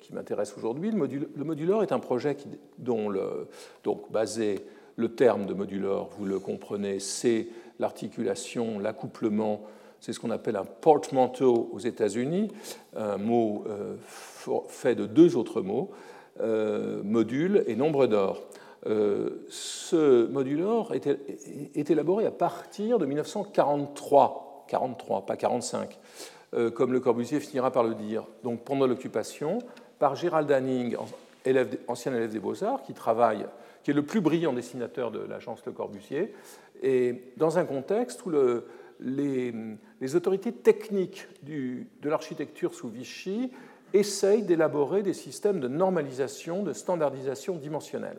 [0.00, 2.36] qui m'intéressent aujourd'hui, le, Modulor est un projet
[2.78, 3.48] dont le,
[3.84, 4.64] donc basé,
[4.96, 9.62] le terme de Modulor, vous le comprenez, c'est l'articulation, l'accouplement,
[10.00, 12.48] c'est ce qu'on appelle un portmanteau aux États-Unis,
[12.96, 13.64] un mot
[14.68, 15.90] fait de deux autres mots,
[17.04, 18.42] module et nombre d'or.
[18.86, 25.98] Euh, ce modulor est, est, élaboré à partir de 1943, 43, pas 45,
[26.54, 29.58] euh, comme Le Corbusier finira par le dire, donc pendant l'occupation,
[29.98, 30.96] par Gérald Hanning,
[31.88, 33.46] ancien élève des Beaux-Arts, qui travaille,
[33.82, 36.32] qui est le plus brillant dessinateur de l'agence Le Corbusier,
[36.82, 38.64] et dans un contexte où le,
[39.00, 43.50] les, autorités techniques de l'architecture sous Vichy
[43.92, 48.18] essayent d'élaborer des systèmes de normalisation, de standardisation dimensionnelle.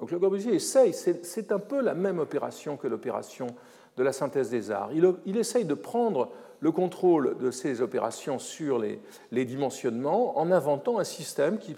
[0.00, 3.48] Donc Le Corbusier essaye, c'est un peu la même opération que l'opération
[3.98, 4.90] de la synthèse des arts.
[4.94, 11.04] Il, essaye de prendre le contrôle de ces opérations sur les, dimensionnements en inventant un
[11.04, 11.76] système qui,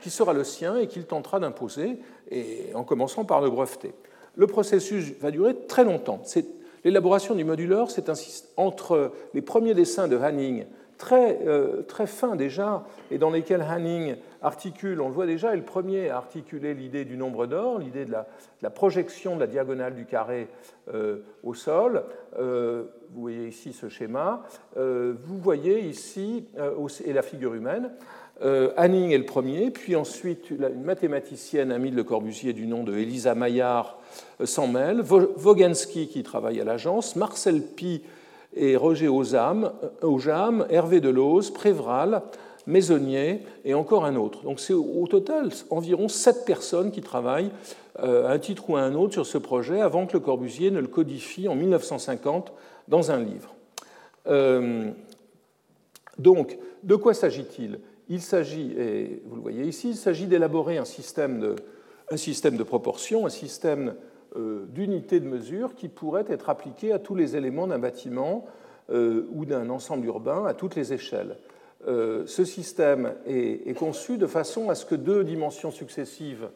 [0.00, 1.98] qui sera le sien et qu'il tentera d'imposer,
[2.74, 3.92] en commençant par le breveter.
[4.36, 6.22] Le processus va durer très longtemps.
[6.84, 8.08] L'élaboration du moduleur, c'est
[8.56, 10.64] entre les premiers dessins de Hanning
[10.98, 15.56] très, euh, très fins déjà, et dans lesquels Hanning articule, on le voit déjà, est
[15.56, 18.12] le premier à articuler l'idée du nombre d'or, l'idée de,
[18.62, 20.48] la, projection de la diagonale du carré
[20.92, 22.02] euh, au sol.
[22.38, 22.84] Euh,
[23.14, 24.42] vous voyez ici ce schéma.
[24.76, 26.46] vous voyez ici,
[27.04, 27.90] et la figure humaine.
[28.76, 32.94] Hanning est le premier, puis ensuite une mathématicienne amie de Le Corbusier du nom de
[32.94, 33.98] Elisa Maillard
[34.44, 38.02] s'en mêle, Vogensky qui travaille à l'agence, Marcel Pi
[38.54, 39.72] et Roger Aujam,
[40.70, 42.22] Hervé Delose, Prévral,
[42.66, 44.42] Maisonnier et encore un autre.
[44.42, 47.50] Donc c'est au total environ sept personnes qui travaillent
[48.00, 50.70] euh, à un titre ou à un autre sur ce projet avant que Le Corbusier
[50.70, 52.52] ne le codifie en 1950
[52.86, 53.54] dans un livre.
[54.26, 54.90] Euh,
[56.18, 57.80] donc, de quoi s'agit-il?
[58.10, 61.56] Il s'agit, et vous le voyez ici, il s'agit d'élaborer un système de,
[62.10, 63.92] un système de proportion, un système euh,
[64.36, 68.46] d'unités de mesure qui pourraient être appliquées à tous les éléments d'un bâtiment
[68.90, 71.36] euh, ou d'un ensemble urbain à toutes les échelles.
[71.86, 76.48] Euh, ce système est, conçu de façon à ce que deux dimensions successives,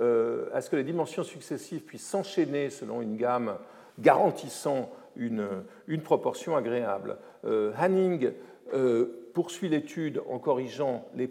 [0.00, 3.56] à ce que les dimensions successives puissent s'enchaîner selon une gamme
[3.98, 5.48] garantissant une,
[6.04, 7.16] proportion agréable.
[7.44, 8.30] Hanning
[9.34, 11.28] poursuit l'étude en corrigeant les,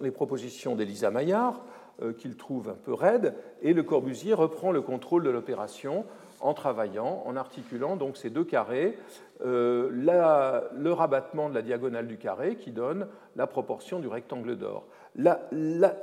[0.00, 1.79] les propositions d'Elisa Maillard euh,
[2.18, 6.04] qu'il trouve un peu raide, et Le Corbusier reprend le contrôle de l'opération
[6.40, 8.96] en travaillant, en articulant donc ces deux carrés,
[9.44, 14.86] euh, le rabattement de la diagonale du carré qui donne la proportion du rectangle d'or.
[15.16, 15.40] La,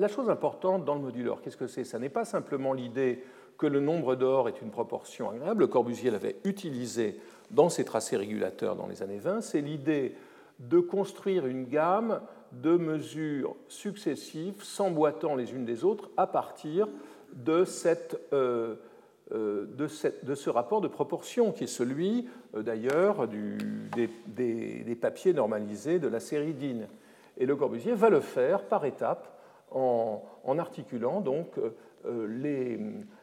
[0.07, 1.83] chose importante dans le moduleur, qu'est-ce que c'est?
[1.83, 3.23] Ça n'est pas simplement l'idée
[3.57, 8.17] que le nombre d'or est une proportion agréable, Le Corbusier l'avait utilisé dans ses tracés
[8.17, 10.15] régulateurs dans les années 20, c'est l'idée
[10.59, 16.87] de construire une gamme de mesures successives s'emboîtant les unes des autres à partir
[17.33, 17.63] de,
[18.33, 18.75] euh,
[19.31, 19.65] euh,
[20.23, 26.07] de, ce rapport de proportion qui est celui euh, d'ailleurs des, des, papiers normalisés de
[26.07, 26.87] la série DIN.
[27.37, 29.27] Et Le Corbusier va le faire par étapes
[29.71, 30.23] en,
[30.57, 31.59] articulant donc
[32.05, 32.79] les,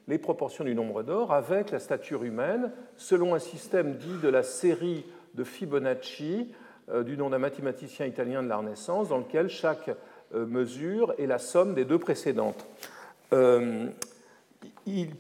[0.06, 4.42] les proportions du nombre d'or avec la stature humaine selon un système dit de la
[4.42, 6.52] série de Fibonacci
[6.92, 9.90] du nom d'un mathématicien italien de la Renaissance, dans lequel chaque
[10.34, 12.66] euh, mesure est la somme des deux précédentes.
[13.32, 13.88] Euh,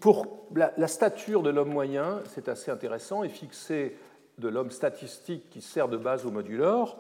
[0.00, 3.96] pour la, stature de l'homme moyen, c'est assez intéressant, est fixée
[4.38, 6.98] de l'homme statistique qui sert de base au modulor,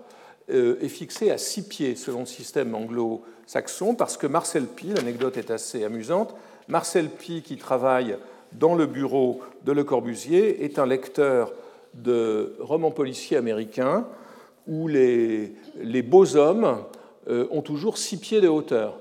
[0.48, 5.50] est fixée à six pieds selon le système anglo-saxon, parce que Marcel Pi, l'anecdote est
[5.50, 6.34] assez amusante,
[6.68, 8.16] Marcel Pi, qui travaille
[8.52, 11.52] dans le bureau de Le Corbusier, est un lecteur
[11.94, 14.06] de romans policiers américains
[14.66, 15.52] où les,
[16.02, 16.78] beaux hommes
[17.28, 18.98] euh, ont toujours six pieds de hauteur.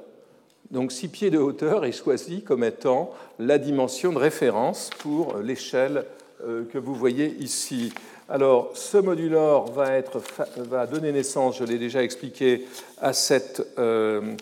[0.72, 6.06] Donc six pieds de hauteur est choisi comme étant la dimension de référence pour l'échelle
[6.46, 7.94] euh, que vous voyez ici.
[8.30, 10.22] Alors ce modulor va, être,
[10.58, 12.66] va donner naissance, je l'ai déjà expliqué,
[13.00, 14.34] à, cette, euh,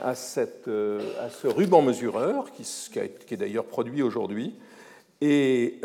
[0.00, 2.64] à, cette, à, ce ruban mesureur qui
[2.98, 4.54] est d'ailleurs produit aujourd'hui.
[5.20, 5.80] Et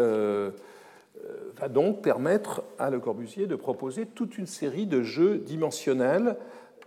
[1.55, 6.37] va donc permettre à Le Corbusier de proposer toute une série de jeux dimensionnels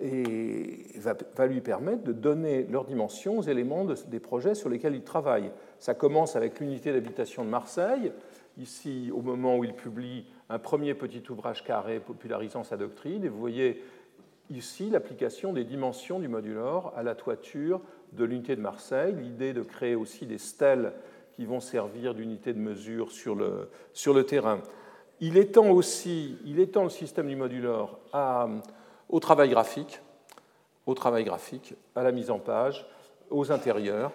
[0.00, 5.02] et va, lui permettre de donner leur dimension aux éléments des projets sur lesquels il
[5.02, 5.50] travaille.
[5.78, 8.12] Ça commence avec l'unité d'habitation de Marseille,
[8.58, 13.28] ici au moment où il publie un premier petit ouvrage carré popularisant sa doctrine, et
[13.28, 13.82] vous voyez
[14.50, 17.80] ici l'application des dimensions du modulor à la toiture
[18.12, 20.92] de l'unité de Marseille, l'idée de créer aussi des stèles
[21.32, 24.60] qui vont servir d'unité de mesure sur le, sur le terrain.
[25.20, 27.98] Il étend aussi il étend le système du modulor
[29.08, 30.00] au travail graphique,
[30.86, 32.86] au travail graphique, à la mise en page,
[33.30, 34.12] aux intérieurs,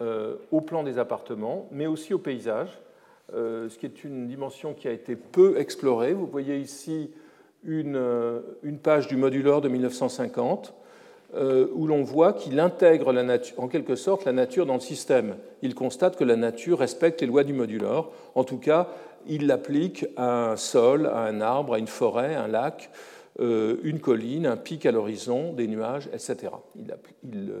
[0.00, 2.80] euh, au plan des appartements, mais aussi au paysage,
[3.34, 6.12] euh, ce qui est une dimension qui a été peu explorée.
[6.12, 7.10] Vous voyez ici
[7.64, 10.72] une, euh, une page du modulor de 1950
[11.34, 13.14] où l'on voit qu'il intègre
[13.58, 15.36] en quelque sorte la nature dans le système.
[15.60, 18.12] Il constate que la nature respecte les lois du modulor.
[18.34, 18.88] En tout cas,
[19.26, 22.90] il l'applique à un sol, à un arbre, à une forêt, un lac,
[23.38, 26.52] une colline, un pic à l'horizon, des nuages, etc.
[27.22, 27.52] Il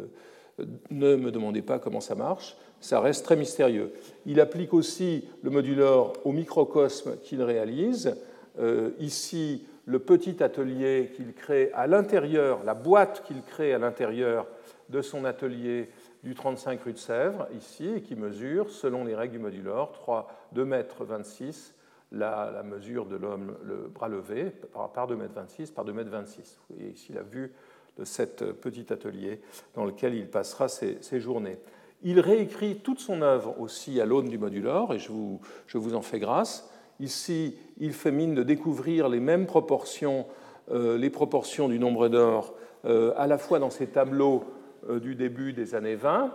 [0.90, 3.92] ne me demandez pas comment ça marche, ça reste très mystérieux.
[4.26, 8.16] Il applique aussi le modulor au microcosme qu'il réalise.
[8.58, 14.46] Euh, ici, le petit atelier qu'il crée à l'intérieur, la boîte qu'il crée à l'intérieur
[14.90, 15.88] de son atelier
[16.22, 20.28] du 35 rue de Sèvres, ici, et qui mesure, selon les règles du modulor, 3,
[20.52, 21.74] 2 mètres 26,
[22.12, 24.52] la, la mesure de l'homme, le bras levé,
[24.94, 26.58] par, 2 mètres 26 par 2 mètres 26.
[26.68, 27.52] Vous voyez ici la vue
[27.96, 29.40] de cet petit atelier
[29.74, 31.58] dans lequel il passera ses, journées.
[32.02, 36.18] Il réécrit toute son œuvre aussi à l'aune du modulor, et je vous, en fais
[36.18, 36.70] grâce.
[37.00, 40.26] Ici, il fait mine de découvrir les mêmes proportions,
[40.72, 44.44] euh, les proportions du nombre d'or, euh, à la fois dans ses tableaux
[44.88, 46.32] euh, du début des années 20,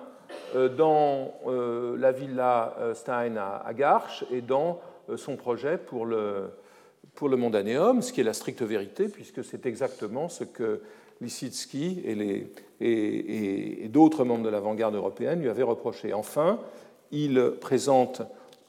[0.77, 4.79] dans la villa Stein à, Garches et dans
[5.15, 6.49] son projet pour le,
[7.13, 10.81] pour le Mondanéum, ce qui est la stricte vérité, puisque c'est exactement ce que
[11.21, 16.13] Lissitsky et, et, d'autres membres de l'avant-garde européenne lui avaient reproché.
[16.13, 16.59] Enfin,
[17.11, 18.23] il présente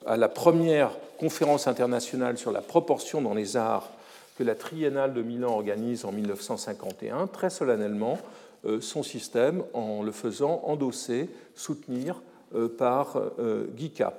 [0.07, 3.91] à la première conférence internationale sur la proportion dans les arts
[4.37, 8.19] que la Triennale de Milan organise en 1951, très solennellement,
[8.65, 12.21] euh, son système en le faisant endosser, soutenir
[12.55, 14.15] euh, par euh, Guica.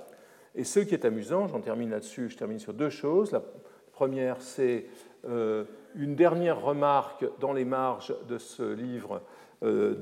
[0.55, 3.31] Et ce qui est amusant, j'en termine là-dessus, je termine sur deux choses.
[3.31, 3.41] La
[3.91, 4.85] première, c'est
[5.95, 9.21] une dernière remarque dans les marges de ce livre,
[9.63, 9.95] euh,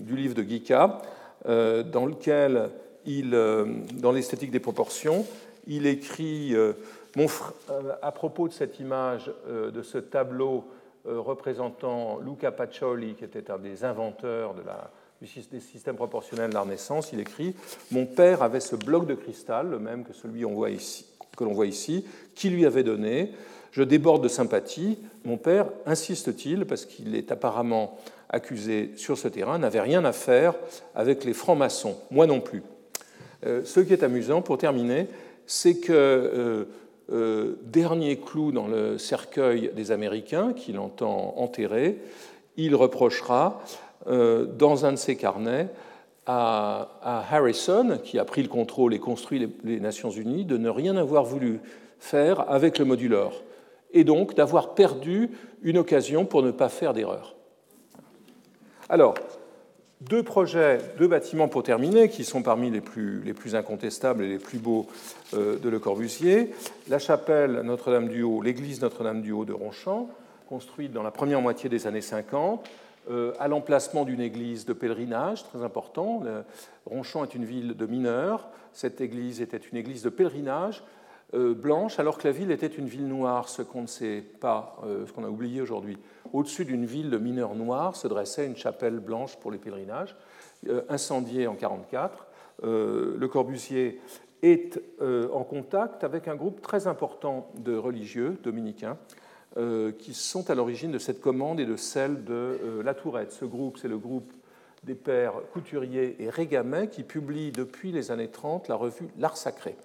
[0.00, 1.02] du livre de Guica,
[1.44, 2.70] dans lequel
[3.06, 5.24] euh, dans l'esthétique des proportions,
[5.66, 6.54] il écrit
[7.16, 7.26] mon
[8.00, 10.64] à propos de cette image, de ce tableau
[11.04, 14.90] représentant Luca Pacioli, qui était un des inventeurs de la,
[15.20, 17.54] des systèmes proportionnels de la Renaissance, il écrit
[17.90, 22.06] Mon père avait ce bloc de cristal, le même que celui que l'on voit ici,
[22.34, 23.34] qui lui avait donné
[23.78, 24.98] je déborde de sympathie.
[25.24, 27.96] Mon père, insiste-t-il, parce qu'il est apparemment
[28.28, 30.54] accusé sur ce terrain, n'avait rien à faire
[30.94, 32.62] avec les francs-maçons, moi non plus.
[33.46, 35.06] Euh, ce qui est amusant, pour terminer,
[35.46, 36.64] c'est que, euh,
[37.10, 41.98] euh, dernier clou dans le cercueil des Américains qu'il entend enterrer,
[42.56, 43.62] il reprochera,
[44.06, 45.68] dans un de ses carnets,
[46.26, 46.88] à,
[47.30, 51.24] Harrison, qui a pris le contrôle et construit les Nations Unies, de ne rien avoir
[51.24, 51.60] voulu
[51.98, 53.42] faire avec le modulor
[53.92, 55.30] et donc d'avoir perdu
[55.62, 57.34] une occasion pour ne pas faire d'erreur.
[58.88, 59.14] Alors,
[60.00, 64.28] deux projets, deux bâtiments pour terminer, qui sont parmi les plus, les plus incontestables et
[64.28, 64.86] les plus beaux
[65.34, 66.54] euh, de Le Corbusier.
[66.88, 70.08] La chapelle Notre-Dame-du-Haut, l'église Notre-Dame-du-Haut de Ronchamp,
[70.48, 72.68] construite dans la première moitié des années 50,
[73.10, 76.22] euh, à l'emplacement d'une église de pèlerinage, très important.
[76.86, 78.48] Ronchamp est une ville de mineurs.
[78.72, 80.82] Cette église était une église de pèlerinage
[81.32, 85.06] blanche, alors que la ville était une ville noire, ce qu'on ne sait pas, euh,
[85.06, 85.98] ce qu'on a oublié aujourd'hui.
[86.32, 90.16] Au-dessus d'une ville de mineurs noirs se dressait une chapelle blanche pour les pèlerinages,
[90.68, 92.26] euh, incendiée en 1944.
[92.60, 94.00] Le Corbusier
[94.42, 98.96] est en contact avec un groupe très important de religieux dominicains
[99.98, 103.30] qui sont à l'origine de cette commande et de celle de la Tourette.
[103.30, 104.32] Ce groupe, c'est le groupe
[104.82, 109.76] des pères Couturier et Régamet qui publie depuis les années 30 la revue L'Art Sacré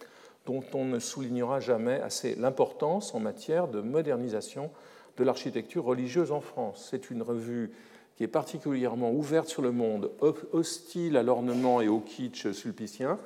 [0.45, 4.71] dont on ne soulignera jamais assez l'importance en matière de modernisation
[5.17, 6.87] de l'architecture religieuse en France.
[6.89, 7.71] C'est une revue
[8.15, 10.11] qui est particulièrement ouverte sur le monde,
[10.51, 13.17] hostile à l'ornement et au kitsch sulpicien.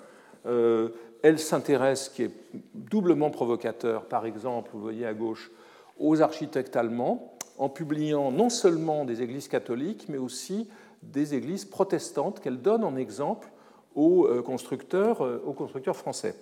[0.46, 0.90] Euh,
[1.24, 2.32] elle s'intéresse, qui est
[2.74, 5.52] doublement provocateur, par exemple, vous voyez à gauche,
[6.00, 10.70] aux architectes allemands, en publiant non seulement des églises catholiques, mais aussi
[11.02, 13.50] des églises protestantes qu'elle donne en exemple
[13.96, 16.36] aux euh, euh, aux constructeurs français.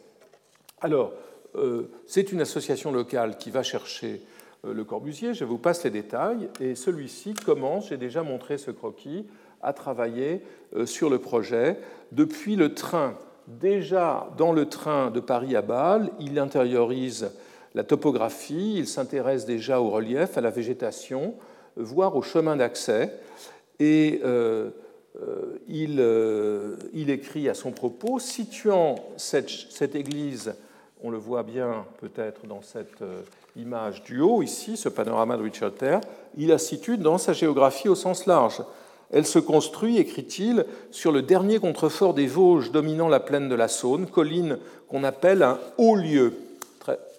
[0.86, 1.14] Alors,
[1.56, 4.22] euh, c'est une association locale qui va chercher
[4.68, 8.70] euh, le Corbusier, je vous passe les détails, et celui-ci commence, j'ai déjà montré ce
[8.70, 9.26] croquis,
[9.64, 10.44] à travailler
[10.76, 11.80] euh, sur le projet.
[12.12, 13.18] Depuis le train.
[13.48, 17.32] Déjà dans le train de Paris à Bâle, il intériorise
[17.74, 21.34] la topographie, il s'intéresse déjà au relief, à la végétation,
[21.78, 23.12] voire au chemin d'accès,
[23.80, 24.22] et
[25.68, 30.54] il, écrit à son propos, situant cette église
[31.06, 33.22] on le voit bien peut-être dans cette euh,
[33.56, 36.02] image du haut, ici, ce panorama de Terre,
[36.36, 38.64] il la situe dans sa géographie au sens large.
[39.12, 43.68] Elle se construit, écrit-il, sur le dernier contrefort des Vosges dominant la plaine de la
[43.68, 44.58] Saône, colline
[44.90, 46.34] qu'on appelle un haut lieu.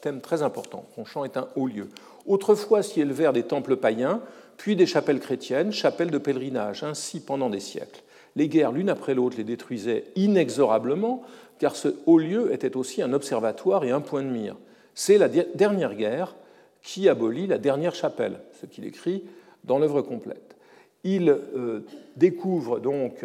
[0.02, 0.84] thème très important.
[0.96, 1.88] Ronchamp est un haut lieu.
[2.26, 4.20] Autrefois s'y élevèrent des temples païens,
[4.56, 8.02] puis des chapelles chrétiennes, chapelles de pèlerinage, ainsi pendant des siècles.
[8.36, 11.22] Les guerres l'une après l'autre les détruisaient inexorablement,
[11.58, 14.56] car ce haut lieu était aussi un observatoire et un point de mire.
[14.94, 16.36] C'est la dernière guerre
[16.82, 19.24] qui abolit la dernière chapelle, ce qu'il écrit
[19.64, 20.56] dans l'œuvre complète.
[21.02, 21.80] Il euh,
[22.16, 23.24] découvre donc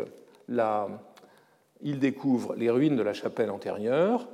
[2.58, 4.28] les ruines de la chapelle antérieure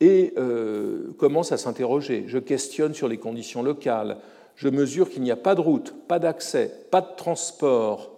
[0.00, 2.24] et euh, commence à s'interroger.
[2.26, 4.18] Je questionne sur les conditions locales.
[4.56, 8.15] Je mesure qu'il n'y a pas de route, pas d'accès, pas de transport,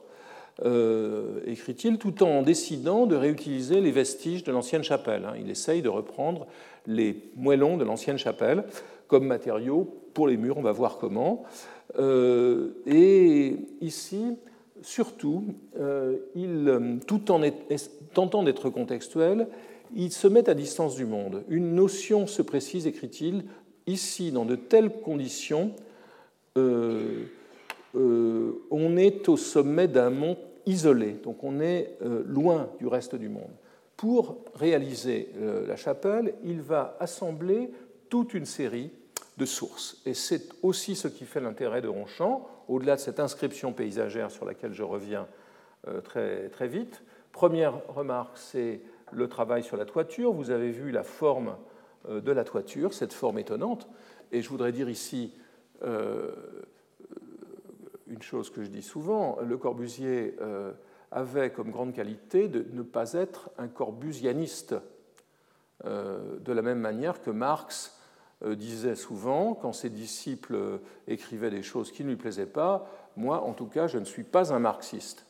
[0.65, 5.25] euh, écrit-il, tout en décidant de réutiliser les vestiges de l'ancienne chapelle.
[5.25, 5.35] Hein.
[5.41, 6.49] Il essaye de reprendre
[6.87, 8.65] les moellons de l'ancienne chapelle
[9.07, 11.45] comme matériaux pour les murs, on va voir comment.
[11.99, 14.37] Euh, et ici,
[14.83, 15.45] surtout,
[15.79, 17.41] euh, il, tout en
[18.13, 19.47] tentant d'être contextuel,
[19.95, 21.45] il se met à distance du monde.
[21.49, 23.45] Une notion se précise, écrit-il,
[23.87, 25.71] ici, dans de telles conditions,
[26.57, 27.27] on
[28.97, 30.37] est au sommet d'un mont
[30.69, 33.51] isolé, donc on est euh, loin du reste du monde.
[33.97, 37.71] Pour réaliser euh, la chapelle, il va assembler
[38.11, 38.93] toute une série
[39.39, 40.01] de sources.
[40.05, 44.45] Et c'est aussi ce qui fait l'intérêt de Ronchamp, au-delà de cette inscription paysagère sur
[44.45, 45.27] laquelle je reviens
[45.89, 47.03] euh, très, très vite.
[47.33, 50.33] Première remarque, c'est le travail sur la toiture.
[50.33, 51.57] Vous avez vu la forme
[52.09, 53.89] de la toiture, cette forme étonnante.
[54.33, 55.33] Et je voudrais dire ici
[58.19, 60.73] une chose que je dis souvent, Le Corbusier euh,
[61.13, 64.75] avait comme grande qualité de ne pas être un corbusianiste,
[65.85, 67.97] euh, de la même manière que Marx
[68.43, 73.43] euh, disait souvent, quand ses disciples écrivaient des choses qui ne lui plaisaient pas, moi,
[73.45, 75.25] en tout cas, je ne suis pas un marxiste.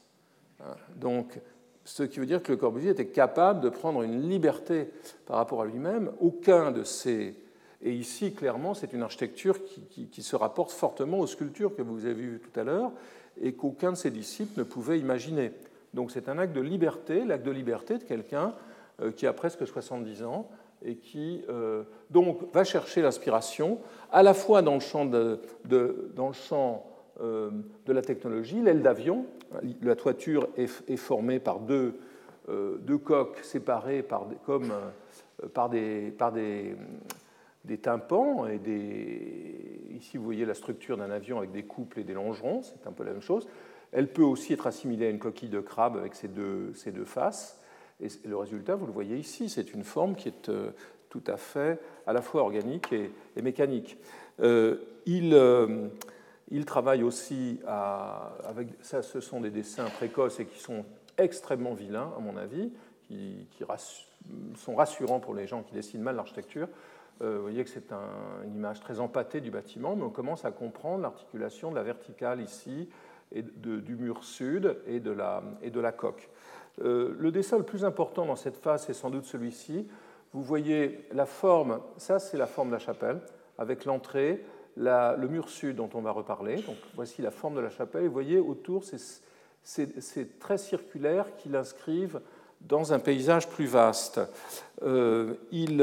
[0.61, 1.39] Hein, donc,
[1.85, 4.89] ce qui veut dire que Le Corbusier était capable de prendre une liberté
[5.27, 6.11] par rapport à lui-même.
[6.21, 7.37] Aucun de ses
[7.81, 12.15] et ici, clairement, c'est une architecture qui, se rapporte fortement aux sculptures que vous avez
[12.15, 12.91] vues tout à l'heure
[13.41, 15.53] et qu'aucun de ses disciples ne pouvait imaginer.
[15.95, 18.55] Donc c'est un acte de liberté, l'acte de liberté de quelqu'un
[19.01, 20.49] euh, qui a presque 70 ans
[20.85, 23.79] et qui euh, donc va chercher l'inspiration
[24.11, 25.41] à la fois dans le champ de,
[27.21, 27.51] euh,
[27.87, 29.25] la technologie, l'aile d'avion,
[29.83, 31.95] la toiture est, formée par deux,
[33.05, 34.73] coques séparées par, comme,
[35.55, 36.13] par des
[37.69, 39.81] des tympans et des.
[39.91, 42.93] Ici, vous voyez la structure d'un avion avec des couples et des longerons, c'est un
[42.93, 43.47] peu la même chose.
[43.93, 47.61] Elle peut aussi être assimilée à une coquille de crabe avec ses deux, deux faces.
[48.01, 50.71] Et le résultat, vous le voyez ici, c'est une forme qui est euh,
[51.11, 53.11] tout à fait à la fois organique et,
[53.43, 53.99] mécanique.
[54.41, 55.89] Euh, il, euh,
[56.51, 60.85] il, travaille aussi avec ça, ce sont des dessins précoces et qui sont
[61.17, 62.71] extrêmement vilains, à mon avis,
[63.03, 63.65] qui, qui
[64.57, 66.69] sont rassurants pour les gens qui dessinent mal l'architecture.
[67.21, 67.93] Euh, vous voyez que c'est
[68.45, 72.41] une image très empâtée du bâtiment, mais on commence à comprendre l'articulation de la verticale
[72.41, 72.89] ici,
[73.33, 76.31] et du mur sud et de la, et de la coque.
[76.83, 79.87] Euh, le dessin le plus important dans cette phase, c'est sans doute celui-ci.
[80.33, 83.21] Vous voyez la forme, ça c'est la forme de la chapelle,
[83.59, 84.45] avec l'entrée,
[84.77, 86.57] le mur sud dont on va reparler.
[86.57, 91.49] Donc voici la forme de la chapelle, et vous voyez autour ces, traits circulaires qui
[91.49, 92.21] l'inscrivent
[92.61, 94.21] dans un paysage plus vaste.
[94.83, 95.83] Euh, il,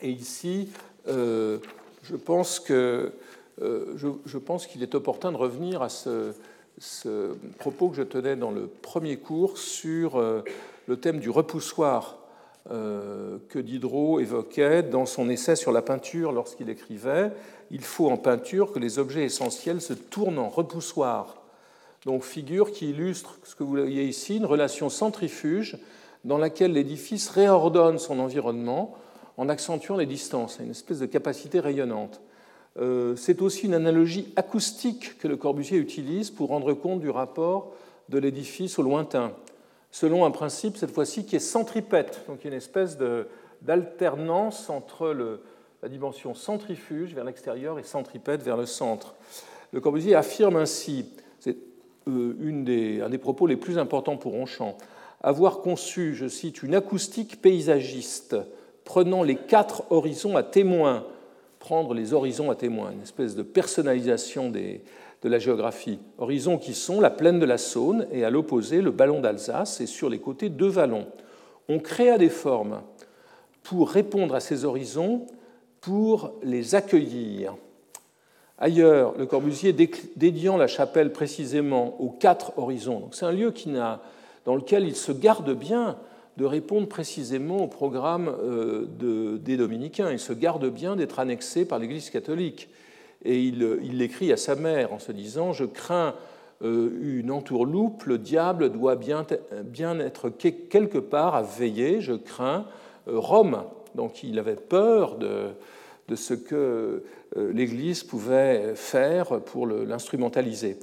[0.00, 0.68] et ici,
[1.08, 1.58] euh,
[2.02, 3.12] je pense que
[3.62, 6.32] euh, je, qu'il est opportun de revenir à ce,
[7.58, 10.42] propos que je tenais dans le premier cours sur euh,
[10.86, 12.18] le thème du repoussoir
[12.66, 17.30] que Diderot évoquait dans son essai sur la peinture lorsqu'il écrivait
[17.70, 21.42] Il faut en peinture que les objets essentiels se tournent en repoussoir.
[22.06, 25.76] Donc, figure qui illustre ce que vous voyez ici, une relation centrifuge
[26.24, 28.96] dans laquelle l'édifice réordonne son environnement
[29.36, 32.20] en accentuant les distances, une espèce de capacité rayonnante.
[32.78, 37.72] Euh, c'est aussi une analogie acoustique que le Corbusier utilise pour rendre compte du rapport
[38.08, 39.32] de l'édifice au lointain,
[39.90, 42.98] selon un principe cette fois-ci qui est centripète, donc une espèce
[43.62, 45.38] d'alternance entre
[45.82, 49.14] la dimension centrifuge vers l'extérieur et centripète vers le centre.
[49.72, 51.06] Le Corbusier affirme ainsi,
[51.38, 51.56] c'est
[52.08, 54.76] euh, un des propos les plus importants pour Ronchamp,
[55.22, 58.36] avoir conçu, je cite, une acoustique paysagiste
[58.84, 61.04] prenant les quatre horizons à témoin,
[61.58, 65.98] prendre les horizons à témoin, une espèce de personnalisation de la géographie.
[66.18, 69.86] Horizons qui sont la plaine de la Saône et à l'opposé le ballon d'Alsace et
[69.86, 71.06] sur les côtés deux vallons.
[71.68, 72.82] On créa des formes
[73.62, 75.26] pour répondre à ces horizons,
[75.80, 77.56] pour les accueillir.
[78.58, 83.08] Ailleurs, Le Corbusier dédiant la chapelle précisément aux quatre horizons.
[83.10, 83.70] C'est un lieu qui
[84.44, 85.96] dans lequel il se garde bien
[86.36, 90.10] de répondre précisément au programme euh, des dominicains.
[90.10, 92.68] Il se garde bien d'être annexé par l'Église catholique.
[93.24, 93.58] Et il,
[93.96, 96.14] l'écrit à sa mère en se disant Je crains
[96.62, 99.24] euh, une entourloupe, le diable doit bien,
[100.00, 102.66] être quelque part à veiller, je crains
[103.08, 103.62] euh, Rome.
[103.94, 105.50] Donc il avait peur de,
[106.08, 107.04] de ce que
[107.36, 110.78] l'Église pouvait faire pour l'instrumentaliser.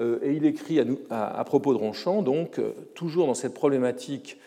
[0.00, 0.80] Et il écrit
[1.10, 2.60] à, à, propos de Ronchamp, donc,
[2.94, 4.38] toujours dans cette problématique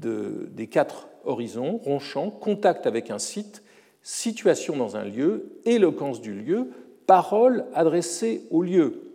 [0.00, 3.62] des quatre horizons, Ronchamp, contact avec un site,
[4.02, 6.68] situation dans un lieu, éloquence du lieu,
[7.06, 9.12] parole adressée au lieu.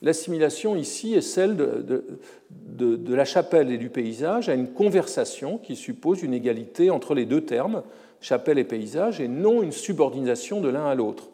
[0.00, 6.22] L'assimilation ici est celle de, la chapelle et du paysage à une conversation qui suppose
[6.22, 7.82] une égalité entre les deux termes,
[8.20, 11.30] chapelle et paysage, et non une subordination de l'un à l'autre.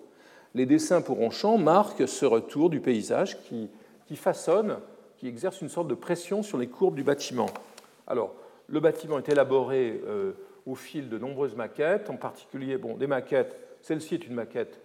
[0.54, 3.68] Les dessins pour Ronchamp marquent ce retour du paysage qui,
[4.06, 4.76] qui façonne,
[5.18, 7.50] qui exerce une sorte de pression sur les courbes du bâtiment.
[8.06, 8.34] Alors,
[8.68, 10.32] le bâtiment est élaboré euh,
[10.66, 13.56] au fil de nombreuses maquettes, en particulier bon, des maquettes.
[13.80, 14.80] Celle-ci est une maquette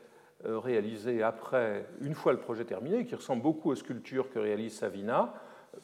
[0.46, 4.78] euh, réalisée après, une fois le projet terminé, qui ressemble beaucoup aux sculptures que réalise
[4.78, 5.34] Savina.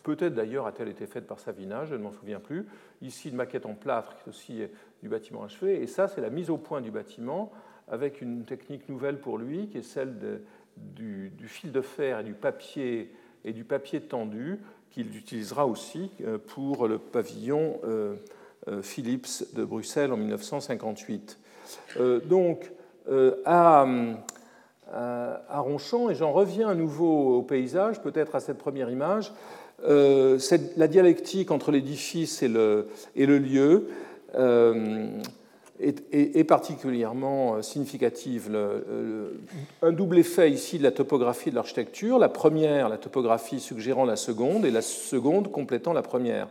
[0.04, 2.66] Peut-être d'ailleurs a-t-elle été faite par Savina, je ne m'en souviens plus.
[3.02, 4.62] Ici, une maquette en plâtre qui est aussi
[5.02, 5.82] du bâtiment achevé.
[5.82, 7.52] Et ça, c'est la mise au point du bâtiment
[7.88, 10.18] avec une technique nouvelle pour lui, qui est celle
[10.76, 14.60] du, du, fil de fer et du papier, et du papier tendu
[14.96, 18.16] qu'il utilisera aussi euh, pour le pavillon euh,
[18.70, 21.38] euh, Philips de Bruxelles en 1958.
[22.26, 22.72] Donc,
[23.46, 23.86] à,
[25.50, 29.34] Ronchamp, et j'en reviens à nouveau au paysage, peut-être à cette première image,
[29.84, 33.88] la dialectique entre l'édifice et le, et le lieu
[35.80, 38.56] est, particulièrement euh, significative.
[39.82, 44.16] un double effet ici de la topographie de l'architecture, la première, la topographie suggérant la
[44.16, 46.48] seconde, et la seconde complétant la première.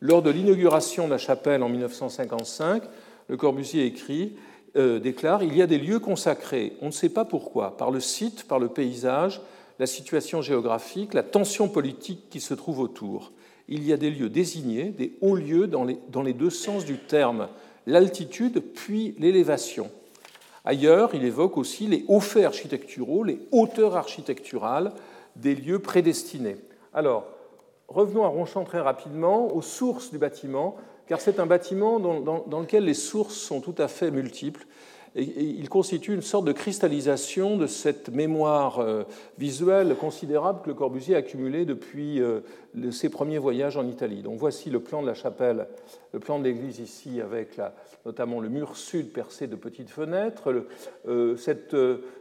[0.00, 2.82] Lors de l'inauguration de la chapelle en 1955,
[3.28, 4.36] Le Corbusier écrit,
[4.76, 8.00] euh, déclare Il y a des lieux consacrés, on ne sait pas pourquoi, par le
[8.00, 9.40] site, par le paysage,
[9.78, 13.32] la situation géographique, la tension politique qui se trouve autour.
[13.68, 16.84] Il y a des lieux désignés, des hauts lieux dans les, dans les deux sens
[16.84, 17.48] du terme,
[17.86, 19.90] l'altitude puis l'élévation.
[20.64, 24.92] Ailleurs, il évoque aussi les hauts faits architecturaux, les hauteurs architecturales
[25.36, 26.56] des lieux prédestinés.
[26.94, 27.26] Alors,
[27.88, 30.76] revenons à Ronchamp très rapidement, aux sources du bâtiment,
[31.06, 34.66] car c'est un bâtiment dans, lequel les sources sont tout à fait multiples
[35.16, 39.04] il constitue une sorte de cristallisation de cette mémoire euh,
[39.38, 42.40] visuelle considérable que le Corbusier a accumulée depuis euh,
[42.90, 44.22] ses premiers voyages en Italie.
[44.22, 45.68] Donc voici le plan de la chapelle,
[46.12, 47.60] le plan de l'église ici, avec
[48.04, 50.66] notamment le mur sud percé de petites fenêtres,
[51.06, 51.76] euh, cette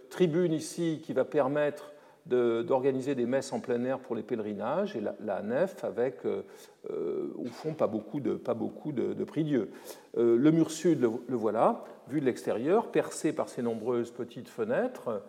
[0.10, 1.90] tribune ici qui va permettre
[2.26, 7.74] d'organiser des messes en plein air pour les pèlerinages et la, nef avec, au fond,
[7.74, 9.72] pas beaucoup de, pas beaucoup de, de prie-dieu.
[10.16, 15.24] le mur sud, le voilà vu de l'extérieur, percé par ces nombreuses petites fenêtres,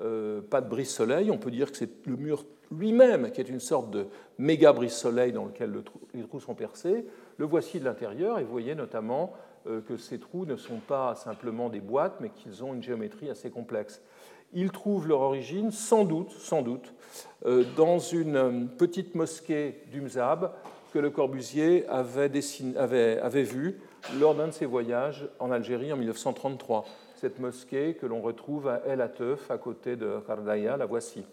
[0.00, 1.30] euh, pas de brise-soleil.
[1.30, 4.06] On peut dire que c'est le mur lui-même qui est une sorte de
[4.38, 5.74] méga brise-soleil dans lequel
[6.14, 7.04] les trous sont percés.
[7.36, 9.34] Le voici de l'intérieur et vous voyez notamment
[9.66, 13.28] euh, que ces trous ne sont pas simplement des boîtes, mais qu'ils ont une géométrie
[13.28, 14.00] assez complexe.
[14.52, 16.94] Ils trouvent leur origine, sans doute, sans doute,
[17.44, 20.52] euh, dans une petite mosquée d'Umzab
[20.92, 23.80] que le Corbusier avait, dessiné, avait, avait vue
[24.18, 26.84] lors d'un de ses voyages en Algérie en 1933.
[27.16, 31.24] Cette mosquée que l'on retrouve à El Atef, à côté de Kardaya, la voici.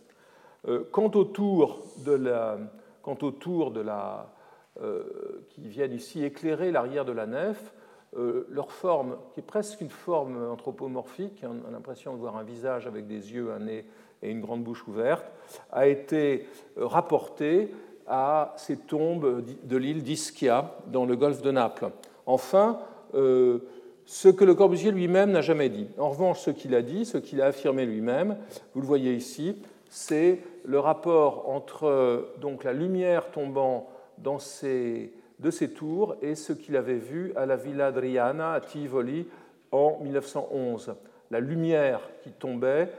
[0.67, 2.57] Euh, quant aux tours de la,
[3.05, 4.33] de la,
[4.81, 5.03] euh,
[5.49, 7.73] qui viennent ici éclairer l'arrière de la nef,
[8.17, 12.43] euh, leur forme, qui est presque une forme anthropomorphique, on a l'impression de voir un
[12.43, 13.85] visage avec des yeux, un nez
[14.21, 15.25] et une grande bouche ouverte,
[15.71, 17.73] a été rapportée
[18.07, 21.91] à ces tombes de l'île d'Ischia dans le golfe de Naples.
[22.27, 22.79] Enfin,
[23.15, 23.59] euh,
[24.05, 25.87] ce que le Corbusier lui-même n'a jamais dit.
[25.97, 28.37] En revanche, ce qu'il a dit, ce qu'il a affirmé lui-même,
[28.73, 35.49] vous le voyez ici, c'est le rapport entre donc, la lumière tombant dans ces, de
[35.49, 39.27] ces tours et ce qu'il avait vu à la Villa Adriana à Tivoli
[39.71, 40.95] en 1911.
[41.31, 42.89] La lumière qui tombait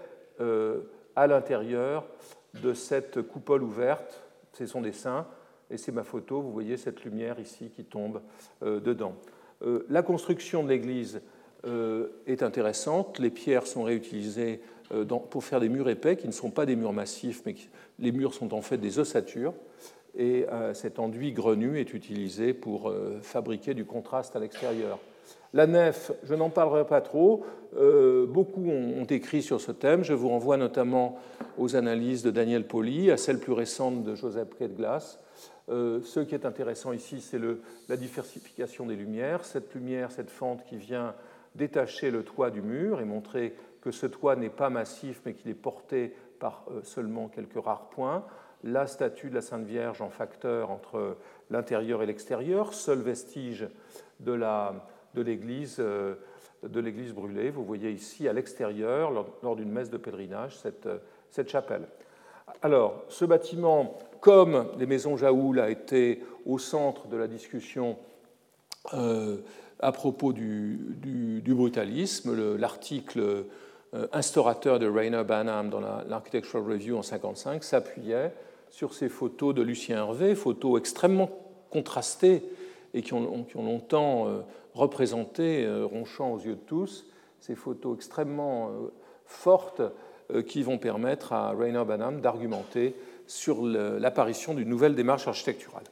[0.41, 0.81] euh,
[1.16, 2.05] à l'intérieur
[2.62, 4.22] de cette coupole ouverte,
[4.53, 5.26] c'est son dessin,
[5.71, 8.21] et c'est ma photo, vous voyez cette lumière ici qui tombe
[8.62, 9.14] euh, dedans.
[9.62, 11.21] Euh, la construction de l'église
[11.66, 14.61] euh, est intéressante, les pierres sont réutilisées
[15.29, 17.55] pour faire des murs épais qui ne sont pas des murs massifs, mais
[17.99, 19.53] les murs sont en fait des ossatures,
[20.16, 22.91] et cet enduit grenu est utilisé pour
[23.21, 24.99] fabriquer du contraste à l'extérieur.
[25.53, 27.45] La nef, je n'en parlerai pas trop.
[27.75, 30.05] Beaucoup ont, écrit sur ce thème.
[30.05, 31.19] Je vous renvoie notamment
[31.59, 35.19] aux analyses de Daniel Poli, à celles plus récentes de Joseph Ketglas.
[35.71, 37.41] Euh, ce qui est intéressant ici, c'est
[37.89, 39.45] la diversification des lumières.
[39.45, 41.14] Cette lumière, cette fente qui vient
[41.55, 45.51] détacher le toit du mur et montrer que ce toit n'est pas massif, mais qu'il
[45.51, 48.25] est porté par euh, seulement quelques rares points.
[48.64, 51.16] La statue de la Sainte Vierge en facteur entre
[51.51, 53.69] l'intérieur et l'extérieur, seul vestige
[54.21, 54.33] de
[55.14, 56.16] l'église euh,
[56.64, 57.51] de brûlée.
[57.51, 61.87] Vous voyez ici à l'extérieur, lors, d'une messe de pèlerinage, cette, chapelle.
[62.62, 67.97] Alors, ce bâtiment, comme les maisons Jaoul, a été au centre de la discussion
[68.95, 69.39] euh,
[69.81, 72.57] à propos du, brutalisme.
[72.57, 73.21] L'article
[73.95, 78.33] euh, instaurateur de Rainer Banham dans l'Architectural Review en 1955 s'appuyait
[78.71, 81.31] sur ces photos de Lucien Hervé, photos extrêmement
[81.71, 82.43] contrastées
[82.95, 84.41] et qui ont, longtemps euh,
[84.75, 87.07] représenté Ronchamp aux yeux de tous,
[87.41, 88.71] ces photos extrêmement
[89.27, 89.83] fortes
[90.47, 92.95] qui vont permettre à Rainer Banham d'argumenter
[93.29, 95.85] sur l'apparition d'une nouvelle démarche architecturale.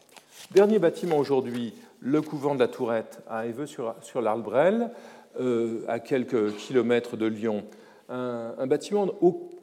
[0.52, 4.90] Dernier bâtiment aujourd'hui, le couvent de la Tourette à Éveux sur, sur l'Arbrel,
[5.38, 7.64] euh, à quelques kilomètres de Lyon.
[8.08, 9.10] Un, bâtiment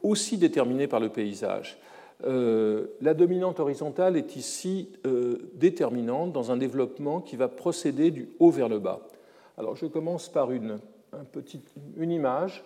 [0.02, 1.78] aussi déterminé par le paysage.
[2.24, 8.28] Euh, la dominante horizontale est ici euh, déterminante dans un développement qui va procéder du
[8.38, 9.00] haut vers le bas.
[9.58, 10.78] Alors je commence par une,
[11.96, 12.62] une image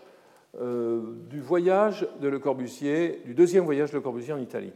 [1.31, 4.73] du voyage de Le Corbusier, du deuxième voyage de Le Corbusier en Italie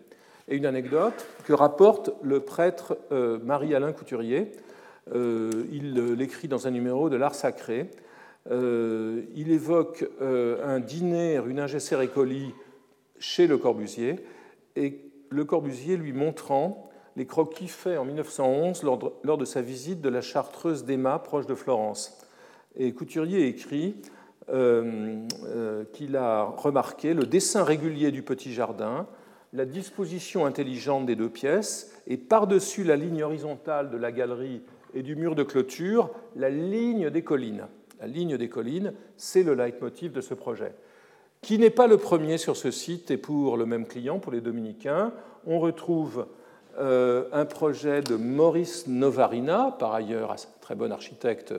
[0.52, 4.52] et une anecdote que rapporte le prêtre euh, Marie-Alain Couturier.
[5.14, 7.90] Euh, il l'écrit dans un numéro de l'Art sacré.
[8.50, 12.52] Euh, il évoque un dîner une ingessé Récoli
[13.18, 14.16] chez Le Corbusier
[14.76, 15.00] et
[15.30, 20.20] Le Corbusier lui montrant les croquis faits en 1911 lors de, sa visite de la
[20.20, 22.18] chartreuse d'Emma, proche de Florence.
[22.76, 23.96] Et Couturier écrit
[24.48, 29.06] qu'il a remarqué le dessin régulier du petit jardin,
[29.52, 34.62] la disposition intelligente des deux pièces et par-dessus la ligne horizontale de la galerie
[34.94, 37.66] et du mur de clôture, la ligne des collines.
[38.00, 40.74] La ligne des collines, c'est le leitmotiv de ce projet,
[41.40, 44.40] qui n'est pas le premier sur ce site et pour le même client, pour les
[44.40, 45.12] dominicains.
[45.46, 46.26] On retrouve
[46.78, 51.54] euh, un projet de Maurice Novarina, par ailleurs très bon architecte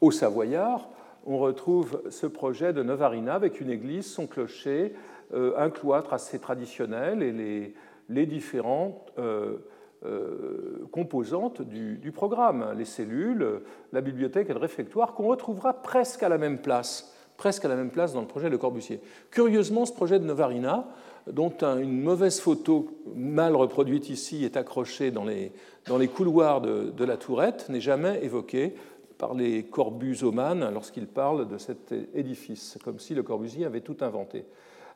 [0.00, 0.88] au Savoyard.
[1.24, 4.94] On retrouve ce projet de Novarina avec une église, son clocher,
[5.34, 7.74] un cloître assez traditionnel et
[8.08, 9.58] les, différentes euh,
[10.04, 13.60] euh, composantes du, programme, les cellules,
[13.92, 17.76] la bibliothèque et le réfectoire, qu'on retrouvera presque à la même place, presque à la
[17.76, 19.00] même place dans le projet de Corbusier.
[19.30, 20.86] Curieusement, ce projet de Novarina,
[21.30, 27.18] dont une mauvaise photo mal reproduite ici est accrochée dans les, couloirs de, de la
[27.18, 28.74] tourette, n'est jamais évoqué
[29.18, 34.46] par les Corbusomanes lorsqu'ils parlent de cet édifice, comme si le Corbusier avait tout inventé.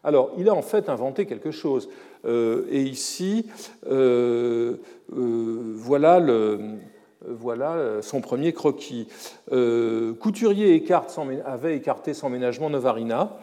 [0.05, 1.89] Alors, il a en fait inventé quelque chose.
[2.25, 3.47] Euh, et ici,
[3.89, 4.77] euh,
[5.17, 6.77] euh,
[7.25, 9.09] voilà, son premier croquis.
[10.21, 10.85] Couturier
[11.45, 13.39] avait écarté son ménagement Novarina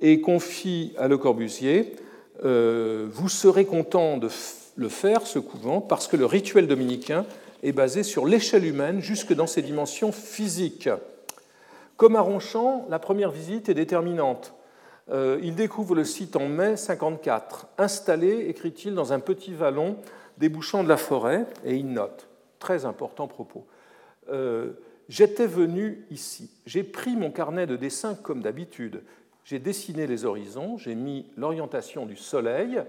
[0.00, 1.96] et confie à Le Corbusier
[2.42, 4.28] Vous serez content de
[4.76, 7.26] le faire, ce couvent, parce que le rituel dominicain
[7.62, 10.90] est basé sur l'échelle humaine jusque dans ses dimensions physiques.
[11.96, 14.52] Comme à Ronchamp, la première visite est déterminante.
[15.10, 19.98] Euh, il découvre le site en mai 54, installé, écrit-il, dans un petit vallon
[20.38, 22.28] débouchant de la forêt, et il note,
[22.58, 23.66] très important propos,
[24.30, 24.72] euh,
[25.06, 29.02] J'étais venu ici, j'ai pris mon carnet de dessin comme d'habitude,
[29.44, 32.82] j'ai dessiné les horizons, j'ai mis l'orientation du soleil,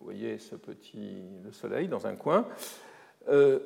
[0.00, 2.48] vous voyez ce petit le soleil dans un coin,
[3.28, 3.58] euh,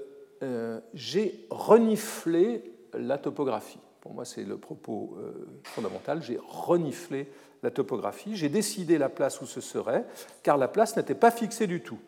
[0.92, 2.64] j'ai reniflé
[2.94, 3.78] la topographie.
[4.00, 5.16] Pour moi, c'est le propos
[5.62, 6.20] fondamental.
[6.20, 7.28] J'ai reniflé
[7.64, 10.04] la topographie, j'ai décidé la place où ce serait,
[10.42, 11.98] car la place n'était pas fixée du tout.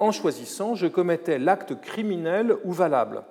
[0.00, 3.22] En choisissant, je commettais l'acte criminel ou valable.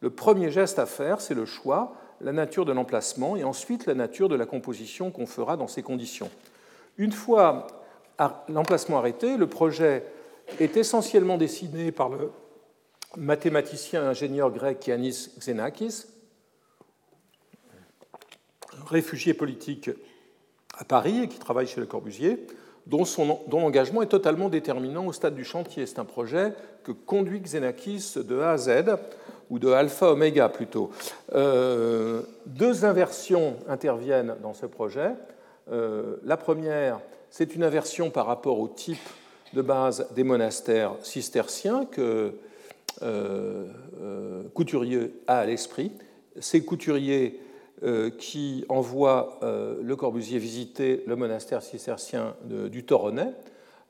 [0.00, 3.94] Le premier geste à faire, c'est le choix, la nature de l'emplacement et ensuite la
[3.94, 6.30] nature de la composition qu'on fera dans ces conditions.
[6.98, 7.66] Une fois
[8.48, 10.04] l'emplacement arrêté, le projet
[10.60, 12.30] est essentiellement dessiné par le
[13.16, 16.04] mathématicien et ingénieur grec Yanis Xenakis,
[18.86, 19.90] réfugié politique
[20.78, 22.46] à Paris et qui travaille chez Le Corbusier,
[22.86, 23.04] dont,
[23.50, 25.86] l'engagement est totalement déterminant au stade du chantier.
[25.86, 26.54] C'est un projet
[26.84, 28.70] que conduit Xenakis de A à Z,
[29.50, 30.90] ou de alpha oméga plutôt.
[31.34, 35.12] Euh, deux inversions interviennent dans ce projet.
[35.72, 37.00] Euh, la première,
[37.30, 38.98] c'est une inversion par rapport au type
[39.54, 42.32] de base des monastères cisterciens que
[43.02, 43.64] euh,
[44.54, 45.92] Couturier a à l'esprit.
[46.40, 47.40] Ces couturiers
[48.18, 53.32] qui envoie Le Corbusier visiter le monastère cistercien du Toronnais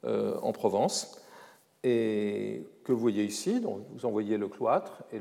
[0.04, 1.22] en Provence,
[1.84, 3.60] et que vous voyez ici.
[3.60, 5.20] Donc vous envoyez le cloître, et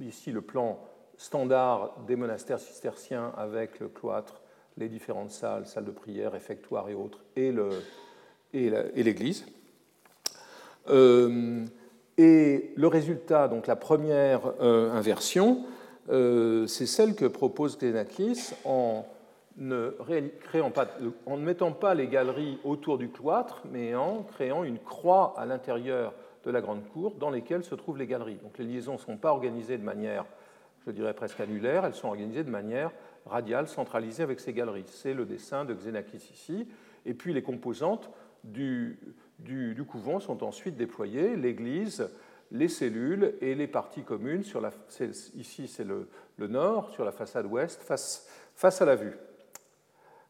[0.00, 0.80] ici le plan
[1.16, 4.40] standard des monastères cisterciens avec le cloître,
[4.76, 7.52] les différentes salles, salles de prière, réfectoires et autres, et
[9.02, 9.44] l'église.
[10.88, 11.64] Euh,
[12.16, 15.70] et le résultat, donc la première euh, inversion, euh,
[16.10, 19.06] c'est celle que propose Xenakis en
[19.56, 19.94] ne,
[20.40, 20.88] créant pas,
[21.26, 26.12] en mettant pas les galeries autour du cloître, mais en créant une croix à l'intérieur
[26.44, 28.38] de la grande cour dans lesquelles se trouvent les galeries.
[28.42, 30.24] Donc les liaisons ne sont pas organisées de manière,
[30.86, 32.90] je dirais presque annulaire, elles sont organisées de manière
[33.26, 34.84] radiale, centralisée avec ces galeries.
[34.86, 36.66] C'est le dessin de Xenakis ici.
[37.04, 38.10] Et puis les composantes
[38.44, 38.98] du,
[39.38, 42.08] du, couvent sont ensuite déployées, l'église,
[42.52, 44.42] les cellules et les parties communes.
[44.42, 44.62] Sur
[45.36, 49.16] ici, c'est le, nord, sur la façade ouest, face, face à la vue.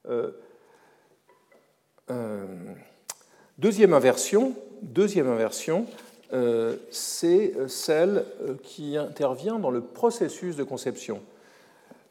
[0.09, 0.31] Euh,
[2.11, 2.47] euh,
[3.59, 5.87] deuxième inversion, deuxième inversion
[6.33, 8.25] euh, c'est celle
[8.63, 11.21] qui intervient dans le processus de conception.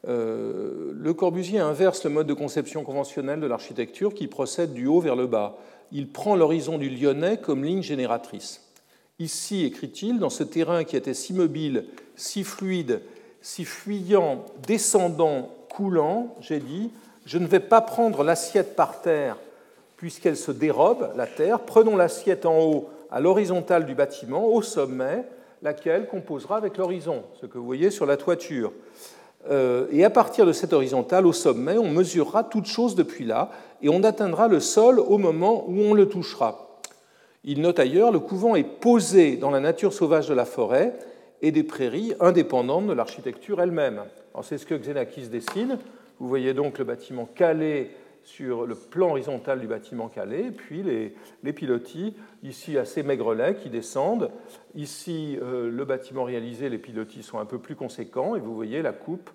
[0.06, 5.16] le Corbusier inverse le mode de conception conventionnel de l'architecture qui procède du haut vers
[5.16, 5.56] le bas
[5.92, 8.69] il prend l'horizon du Lyonnais comme ligne génératrice.
[9.20, 11.84] Ici, écrit-il, dans ce terrain qui était si mobile,
[12.16, 13.02] si fluide,
[13.42, 16.90] si fuyant, descendant, coulant, j'ai dit,
[17.26, 19.36] je ne vais pas prendre l'assiette par terre
[19.98, 25.24] puisqu'elle se dérobe, la terre, prenons l'assiette en haut à l'horizontale du bâtiment, au sommet,
[25.60, 28.72] laquelle composera avec l'horizon, ce que vous voyez sur la toiture.
[29.50, 33.50] Euh, et à partir de cette horizontale, au sommet, on mesurera toute chose depuis là,
[33.82, 36.69] et on atteindra le sol au moment où on le touchera.
[37.44, 40.92] Il note ailleurs, le couvent est posé dans la nature sauvage de la forêt
[41.40, 44.02] et des prairies indépendantes de l'architecture elle-même.
[44.42, 45.78] C'est ce que Xenakis dessine.
[46.18, 47.90] Vous voyez donc le bâtiment calé
[48.22, 54.30] sur le plan horizontal du bâtiment calé, puis les, pilotis, ici assez maigrelets, qui descendent.
[54.74, 58.82] Ici, euh, le bâtiment réalisé, les pilotis sont un peu plus conséquents, et vous voyez
[58.82, 59.30] la coupe,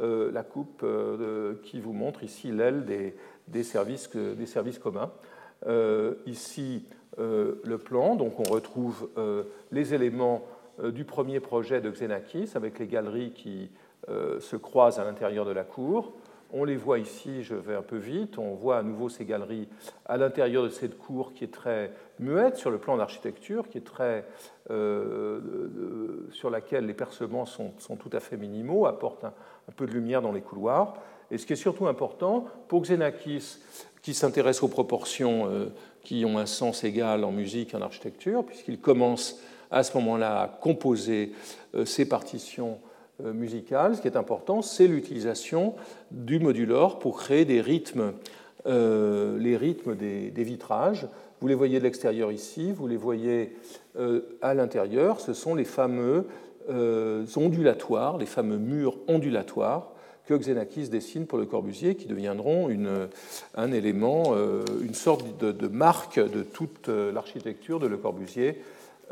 [0.00, 5.10] euh, la coupe euh, qui vous montre ici l'aile des, services, des services communs.
[6.26, 6.84] Ici,
[7.18, 10.42] le plan, donc on retrouve euh, les éléments
[10.82, 13.70] du premier projet de Xenakis avec les galeries qui
[14.08, 16.12] se croisent à l'intérieur de la cour.
[16.52, 19.68] On les voit ici, je vais un peu vite, on voit à nouveau ces galeries
[20.04, 23.86] à l'intérieur de cette cour qui est très muette sur le plan d'architecture, qui est
[23.86, 24.26] très,
[24.68, 29.32] sur laquelle les percements sont, sont, tout à fait minimaux, apportent un,
[29.76, 30.94] peu de lumière dans les couloirs.
[31.30, 33.58] Et ce qui est surtout important, pour Xenakis,
[34.02, 35.66] qui s'intéresse aux proportions euh,
[36.06, 39.40] qui ont un sens égal en musique et en architecture, puisqu'il commence
[39.72, 41.32] à ce moment-là à composer
[41.84, 42.78] ses euh, partitions
[43.24, 45.74] euh, musicales, ce qui est important, c'est l'utilisation
[46.12, 48.12] du modulor pour créer des rythmes,
[48.66, 51.08] les rythmes des, vitrages.
[51.40, 53.56] Vous les voyez de l'extérieur ici, vous les voyez
[54.42, 56.26] à l'intérieur, ce sont les fameux
[57.36, 59.92] ondulatoires, les fameux murs ondulatoires
[60.26, 62.68] que Xenakis dessine pour le Corbusier, qui deviendront
[63.54, 68.60] un élément, euh, une sorte de, marque de toute euh, l'architecture de Le Corbusier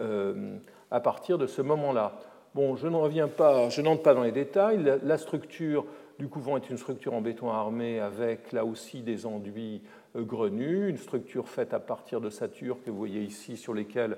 [0.00, 0.56] euh,
[0.90, 2.18] à partir de ce moment-là.
[2.54, 4.98] Bon, je ne reviens pas, je n'entre pas dans les détails.
[5.02, 5.86] La, structure
[6.18, 9.82] du couvent est une structure en béton armé avec là aussi des enduits
[10.14, 14.16] grenus, une structure faite à partir de satures que vous voyez ici sur lesquelles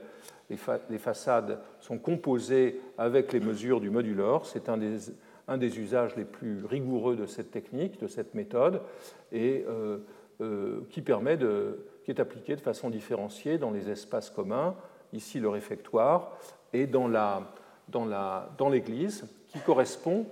[0.51, 0.59] les,
[0.90, 4.44] les façades sont composées avec les mesures du modulor.
[4.44, 5.11] C'est un des
[5.49, 8.80] un des usages les plus rigoureux de cette technique, de cette méthode,
[9.32, 9.99] et euh,
[10.40, 14.74] euh, qui, permet de, qui est appliqué de façon différenciée dans les espaces communs,
[15.12, 16.36] ici le réfectoire,
[16.72, 17.09] et dans
[18.70, 20.26] l'église, qui correspond,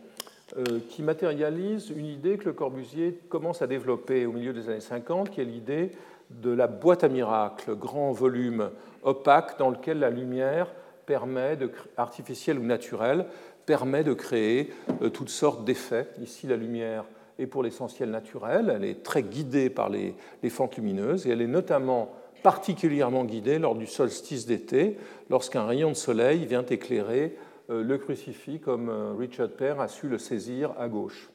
[0.58, 4.80] euh, qui matérialise une idée que le Corbusier commence à développer au milieu des années
[4.80, 5.92] 50, qui est l'idée
[6.30, 8.70] de la boîte à miracles, grand volume
[9.02, 10.68] opaque dans lequel la lumière
[11.06, 13.26] permet, de, artificielle ou naturelle,
[13.66, 14.70] permet de créer
[15.02, 16.08] euh, toutes sortes d'effets.
[16.20, 17.04] Ici, la lumière
[17.38, 20.14] est pour l'essentiel naturelle, elle est très guidée par les,
[20.50, 22.12] fentes lumineuses et elle est notamment
[22.42, 24.96] particulièrement guidée lors du solstice d'été,
[25.30, 27.36] lorsqu'un rayon de soleil vient éclairer
[27.70, 31.30] euh, le crucifix comme euh, Richard Père a su le saisir à gauche.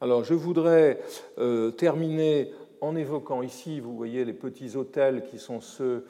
[0.00, 0.98] Alors je voudrais
[1.78, 2.50] terminer
[2.80, 6.06] en évoquant ici, vous voyez les petits hôtels qui sont ceux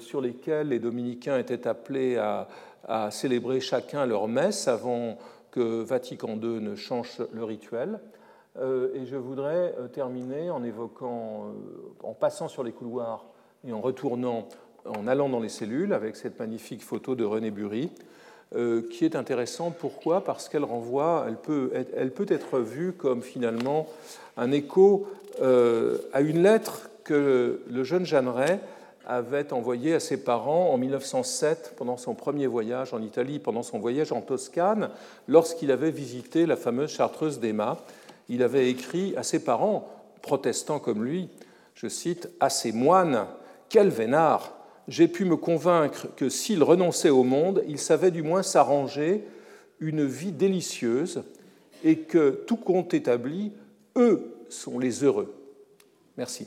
[0.00, 2.48] sur lesquels les dominicains étaient appelés à,
[2.86, 5.18] à célébrer chacun leur messe avant
[5.50, 8.00] que Vatican II ne change le rituel.
[8.58, 13.26] Euh, et je voudrais euh, terminer en évoquant, euh, en passant sur les couloirs
[13.66, 14.48] et en retournant,
[14.86, 17.52] en allant dans les cellules, avec cette magnifique photo de René
[18.56, 19.76] euh, qui est intéressante.
[19.78, 20.24] Pourquoi?
[20.24, 21.70] Parce qu'elle renvoie, elle peut,
[22.28, 23.86] être, vue comme finalement
[24.36, 25.06] un écho
[25.40, 28.60] à une lettre que le jeune Jeanneret
[29.06, 33.78] avait envoyée à ses parents en 1907 pendant son premier voyage en Italie, pendant son
[33.78, 34.90] voyage en Toscane,
[35.26, 37.78] lorsqu'il avait visité la fameuse chartreuse d'Emma.
[38.28, 39.88] Il avait écrit à ses parents,
[40.22, 41.28] protestant comme lui,
[41.74, 43.26] je cite, à ces moines,
[43.68, 44.52] quel vénard
[44.88, 49.24] j'ai pu me convaincre que s'il renonçait au monde, il savait du moins s'arranger
[49.78, 51.22] une vie délicieuse
[51.84, 53.52] et que, tout compte établi,
[53.96, 55.32] eux sont les heureux.
[56.16, 56.46] Merci.